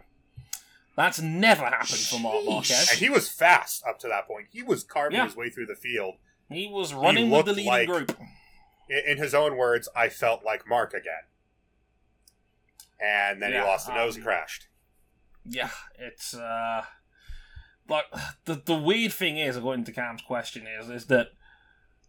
[0.96, 2.90] That's never happened for Marc Marquez.
[2.90, 4.48] And he was fast up to that point.
[4.50, 5.24] He was carving Yeah.
[5.24, 6.16] his way through the field.
[6.50, 8.18] He was running with the looked leading like- group.
[9.06, 11.22] In his own words, I felt like Marc again.
[13.02, 14.66] And then Yeah, he lost the nose um, and crashed.
[15.44, 16.84] Yeah, it's uh
[17.88, 18.04] like
[18.44, 21.28] the the weird thing is, according to Cam's question, is is that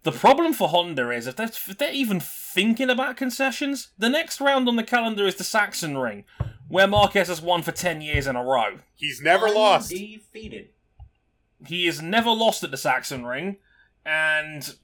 [0.03, 4.41] the problem for Honda is if they're, if they're even thinking about concessions, the next
[4.41, 6.23] round on the calendar is the Sachsenring,
[6.67, 8.79] where Marquez has won for ten years in a row.
[8.95, 9.89] He's never lost.
[9.91, 10.69] Defeated.
[11.67, 13.57] He has never lost at the Sachsenring,
[14.05, 14.75] and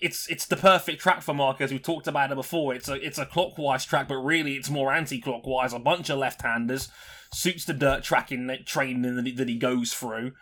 [0.00, 1.72] it's it's the perfect track for Marquez.
[1.72, 2.74] We talked about it before.
[2.74, 5.72] It's a it's a clockwise track, but really it's more anti-clockwise.
[5.72, 6.88] A bunch of left-handers
[7.32, 10.32] suits the dirt tracking that training that he, that he goes through.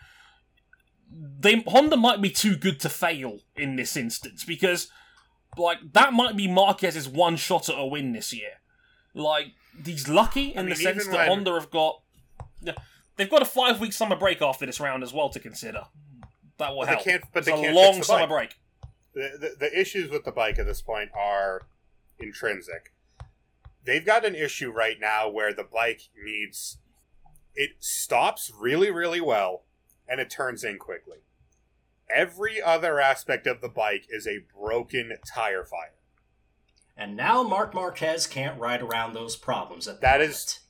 [1.11, 4.89] They Honda might be too good to fail in this instance because,
[5.57, 8.61] like, that might be Marquez's one shot at a win this year.
[9.15, 9.55] Like,
[9.85, 12.03] he's lucky in I the sense that when- Honda have got.
[13.17, 15.87] They've got a five week summer break after this round as well to consider.
[16.59, 17.05] That will But they help.
[17.05, 18.55] can't- but it's they a can't long the summer break.
[19.19, 21.63] The, the, the issues with the bike at this point are
[22.21, 22.93] intrinsic.
[23.85, 26.79] They've got an issue right now where the bike needs.
[27.55, 29.65] It stops really, really well,
[30.09, 31.19] and it turns in quickly.
[32.09, 35.95] Every other aspect of the bike is a broken tire fire.
[36.97, 40.31] And now Marc Marquez can't ride around those problems at That moment.
[40.31, 40.61] is-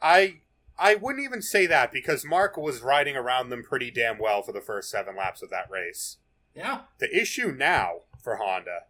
[0.00, 0.40] I
[0.78, 4.52] I wouldn't even say that because Marc was riding around them pretty damn well for
[4.52, 6.16] the first seven laps of that race.
[6.54, 6.82] Yeah.
[6.98, 8.82] The issue now for Honda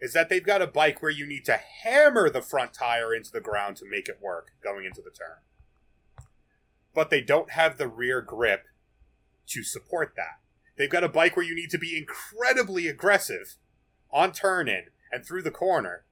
[0.00, 3.32] is that they've got a bike where you need to hammer the front tire into
[3.32, 5.38] the ground to make it work going into the turn.
[6.94, 8.66] But they don't have the rear grip
[9.48, 10.40] to support that.
[10.76, 13.56] They've got a bike where you need to be incredibly aggressive
[14.10, 16.04] on turn in and through the corner.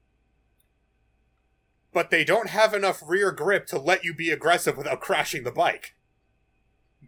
[1.93, 5.51] But they don't have enough rear grip to let you be aggressive without crashing the
[5.51, 5.95] bike.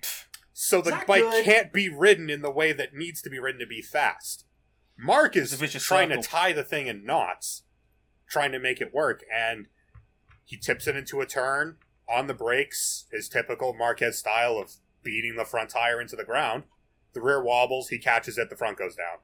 [0.60, 1.46] So the bike good?
[1.46, 4.44] can't be ridden in the way that needs to be ridden to be fast.
[4.98, 6.24] Marc is It's a vicious trying circle.
[6.24, 7.62] to tie the thing in knots,
[8.28, 9.68] trying to make it work, and
[10.44, 11.78] he tips it into a turn
[12.10, 16.64] on the brakes, his typical Marquez style of beating the front tire into the ground.
[17.14, 19.20] The rear wobbles, he catches it, the front goes down.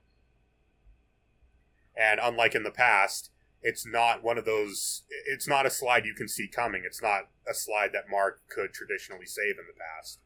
[1.97, 3.31] And unlike in the past,
[3.63, 5.01] it's not one of those.
[5.25, 6.83] It's not a slide you can see coming.
[6.85, 10.19] It's not a slide that Marc could traditionally save in the past.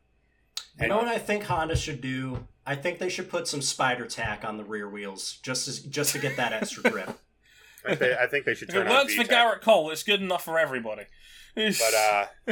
[0.80, 2.48] You know what I think Honda should do?
[2.66, 6.12] I think they should put some spider tack on the rear wheels just as, just
[6.14, 7.18] to get that extra grip.
[7.88, 10.22] I, thi- I think they should If turn it works for Gerrit Cole, it's good
[10.22, 11.04] enough for everybody.
[11.56, 12.26] But uh,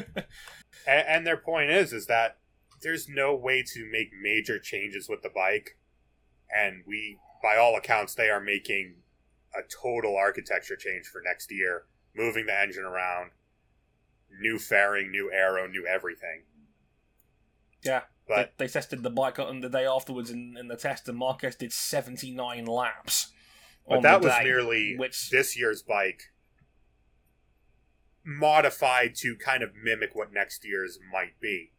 [0.88, 2.38] and, and their point is, is that
[2.82, 5.78] there's no way to make major changes with the bike,
[6.55, 8.95] and we, by all accounts, they are making
[9.53, 11.84] a total architecture change for next year,
[12.15, 13.32] moving the engine around,
[14.39, 16.43] new fairing, new aero, new everything.
[17.84, 21.07] yeah, But they, they tested the bike on the day afterwards in, in the test,
[21.07, 23.32] and Marquez did 79 laps.
[23.88, 26.32] but that was day, merely which this year's bike
[28.23, 31.71] modified to kind of mimic what next year's might be.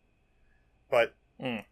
[0.90, 1.64] But Mm.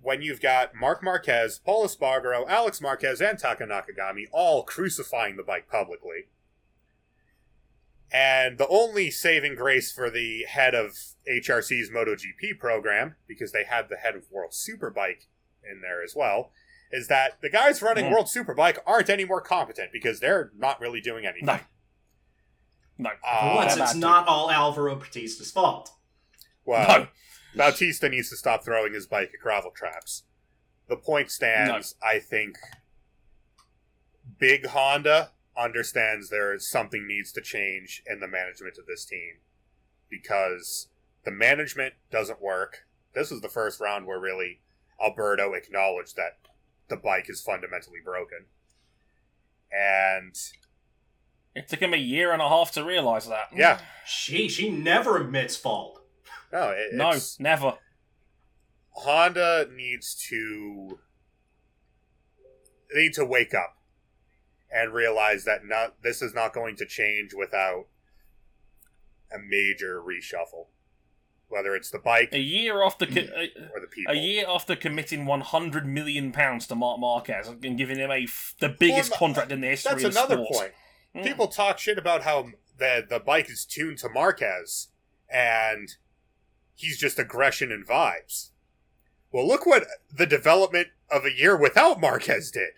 [0.00, 5.42] when you've got Marc Marquez, Pol Espargaro, Alex Marquez, and Taka Nakagami all crucifying the
[5.42, 6.28] bike publicly,
[8.12, 10.96] and the only saving grace for the head of
[11.28, 15.26] HRC's MotoGP program, because they had the head of World Superbike
[15.68, 16.52] in there as well,
[16.92, 18.12] is that the guys running Mm.
[18.12, 21.46] World Superbike aren't any more competent because they're not really doing anything.
[21.46, 21.58] no,
[22.98, 23.10] no.
[23.26, 25.90] Uh, once, it's bad not all Alvaro Bautista's fault.
[26.64, 27.08] Well, No.
[27.56, 30.24] Bautista needs to stop throwing his bike at gravel traps.
[30.88, 32.56] The point stands, I think.
[34.38, 39.36] Big Honda understands there is something needs to change in the management of this team
[40.10, 40.88] because
[41.24, 42.86] the management doesn't work.
[43.14, 44.60] This is the first round where really
[45.02, 46.38] Alberto acknowledged that
[46.88, 48.46] the bike is fundamentally broken.
[49.72, 50.34] And
[51.54, 53.48] It took him a year and a half to realise that.
[53.54, 56.02] yeah, She she never admits fault.
[56.52, 57.78] no, it, No, it's- never.
[58.90, 60.98] Honda needs to
[62.94, 63.75] they need to wake up
[64.70, 67.86] and realize that not this is not going to change without
[69.32, 70.66] a major reshuffle,
[71.48, 74.12] whether it's the bike A year after co- a, or the people.
[74.12, 78.54] a year after committing 100 million pounds to Marc Marquez and giving him a f-
[78.60, 80.14] the biggest Well, contract in the history of sports.
[80.16, 80.58] That's another sports.
[80.60, 80.72] point.
[81.16, 81.24] Mm.
[81.28, 82.48] People talk shit about how
[82.78, 84.88] the the bike is tuned to Marquez
[85.32, 85.88] and
[86.74, 88.50] he's just aggression and vibes.
[89.32, 92.70] Well, look what the development of a year without Marquez did.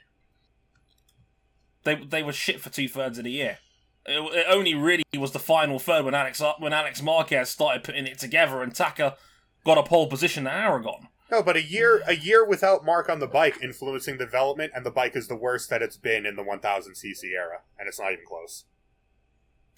[1.89, 3.59] They they were shit for two thirds of the year.
[4.05, 8.07] It, it only really was the final third when Alex when Alex Marquez started putting
[8.07, 9.16] it together and Taka
[9.64, 11.09] got a pole position at Aragon.
[11.30, 14.84] No, but a year a year without Marc on the bike influencing the development, and
[14.84, 18.12] the bike is the worst that it's been in the 1000cc era, and it's not
[18.12, 18.64] even close.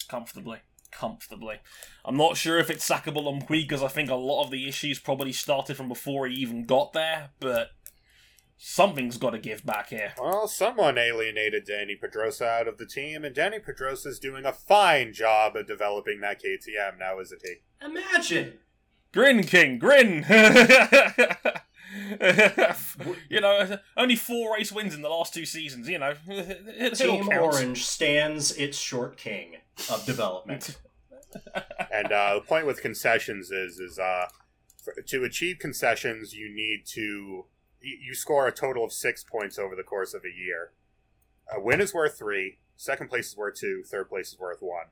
[0.08, 0.58] comfortably.
[0.92, 1.60] Comfortably.
[2.04, 4.66] I'm not sure if it's sackable on Puig because I think a lot of the
[4.66, 7.70] issues probably started from before he even got there, but
[8.62, 10.12] something's got to give back here.
[10.20, 15.14] Well, someone alienated Dani Pedrosa out of the team, and Dani Pedrosa's doing a fine
[15.14, 17.54] job of developing that KTM now, isn't he?
[17.84, 18.58] Imagine.
[19.12, 20.26] Grin, King, grin!
[23.30, 26.12] you know, only four race wins in the last two seasons, you know.
[26.28, 27.56] It, it Team counts.
[27.56, 29.56] Orange stands its short king
[29.90, 30.76] of development.
[31.92, 34.26] And uh, the point with concessions is, is uh,
[34.82, 37.44] for, to achieve concessions, you need to
[37.80, 40.72] you, score a total of six points over the course of a year.
[41.52, 42.58] A win is worth three.
[42.76, 43.82] Second place is worth two.
[43.84, 44.86] Third place is worth one.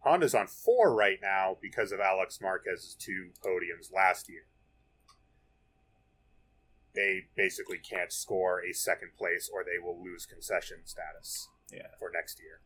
[0.00, 4.44] Honda's on four right now because of Alex Marquez's two podiums last year.
[6.94, 11.88] They basically can't score a second place or they will lose concession status Yeah.
[11.98, 12.60] for next year.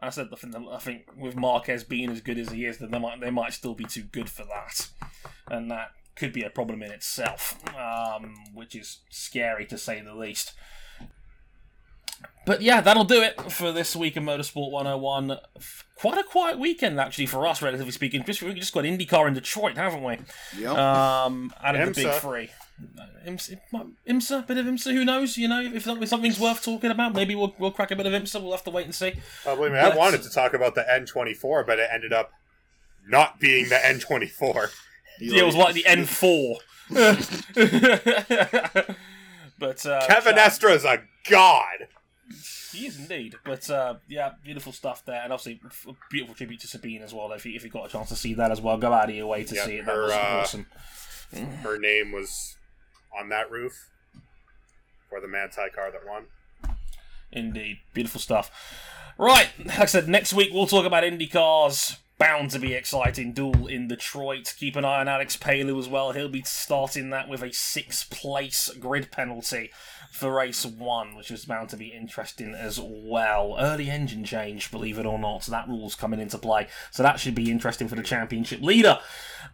[0.00, 2.90] I said I think, I think with Marquez being as good as he is, then
[2.90, 4.88] they might they might still be too good for that,
[5.48, 10.14] and that could be a problem in itself, um, which is scary to say the
[10.14, 10.52] least.
[12.44, 15.38] But yeah, that'll do it for this week of Motorsport 101.
[15.96, 18.24] Quite a quiet weekend, actually, for us, relatively speaking.
[18.24, 20.18] Just, we just got IndyCar in Detroit, haven't we?
[20.58, 20.76] Yep.
[20.76, 22.20] Um, out of the big IMSA.
[22.20, 22.50] three.
[23.24, 23.60] IMSA,
[24.08, 25.36] IMSA, bit of IMSA, who knows?
[25.36, 28.12] You know, if, if something's worth talking about, maybe we'll, we'll crack a bit of
[28.12, 28.42] IMSA.
[28.42, 29.14] We'll have to wait and see.
[29.46, 32.32] Oh, believe me, I wanted to talk about the N24, but it ended up
[33.06, 34.72] not being the N24.
[35.20, 36.56] Yeah, it was like the N4.
[39.58, 41.88] but uh, Kevin uh, Estre's a god.
[42.72, 43.36] he is indeed.
[43.44, 45.60] But uh, yeah, beautiful stuff there, and obviously
[46.10, 47.32] beautiful tribute to Sabine as well.
[47.32, 49.14] If you if you got a chance to see that as well, go out of
[49.14, 49.86] your way to Yeah, see it.
[49.86, 50.66] That her, was uh, awesome.
[51.62, 52.56] Her name was
[53.18, 53.88] on that roof
[55.08, 56.26] for the Manthey car that won.
[57.30, 58.50] Indeed, beautiful stuff.
[59.18, 61.98] Right, like I said, next week we'll talk about IndyCars.
[62.22, 64.54] Bound to be exciting duel in Detroit.
[64.56, 66.12] Keep an eye on Alex Palou as well.
[66.12, 69.72] He'll be starting that with a six-place grid penalty
[70.12, 73.56] for race one, which is bound to be interesting as well.
[73.58, 76.68] Early engine change, believe it or not, so that rule's coming into play.
[76.90, 78.98] So that should be interesting for the championship leader.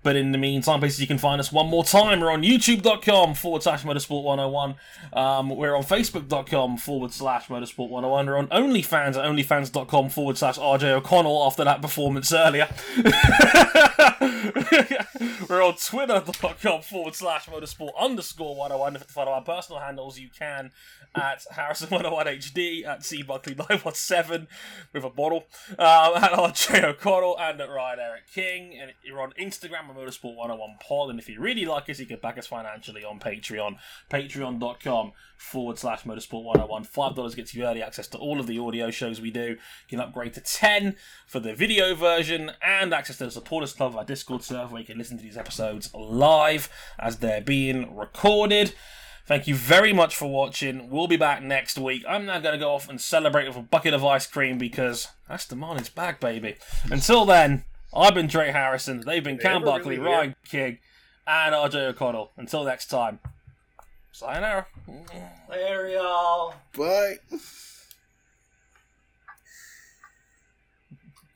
[0.02, 2.20] But in the meantime, basically, you can find us one more time.
[2.20, 4.74] We're on youtube.com forward slash motorsport 101.
[5.12, 8.26] Um, we're on facebook.com forward slash motorsport 101.
[8.26, 12.57] We're on OnlyFans at onlyfans.com forward slash RJ O'Connell after that performance earlier.
[12.58, 12.68] れや。
[15.48, 18.96] we're on twitter.com forward slash motorsport underscore 101.
[18.96, 20.70] If you follow our personal handles, you can
[21.14, 24.46] at Harrison101HD, at C Buckley917
[24.92, 28.78] with a bottle, um, at RJ O'Connell, and at Ryan Eric King.
[28.80, 31.10] And you're on Instagram at Motorsport 101 Pod.
[31.10, 33.76] And if you really like us, you can back us financially on Patreon,
[34.10, 36.84] patreon.com forward slash motorsport 101.
[36.84, 39.50] $5 gets you early access to all of the audio shows we do.
[39.50, 39.56] You
[39.88, 44.04] can upgrade to 10 for the video version and access to the supporters club, our
[44.04, 48.72] Discord server, where you can listen to these episodes live as they're being recorded.
[49.26, 50.88] Thank you very much for watching.
[50.88, 52.02] We'll be back next week.
[52.08, 55.08] I'm now going to go off and celebrate with a bucket of ice cream because
[55.28, 56.56] Aston Martin's back, baby.
[56.90, 57.64] Until then,
[57.94, 59.02] I've been Dre Harrison.
[59.04, 60.78] They've been They Cam ever Buckley, really Ryan King,
[61.26, 62.32] and RJ O'Connell.
[62.38, 63.18] Until next time,
[64.12, 64.66] sayonara.
[65.50, 66.54] Later, y'all.
[66.74, 67.16] Bye.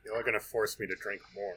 [0.04, 1.56] You're going to force me to drink more.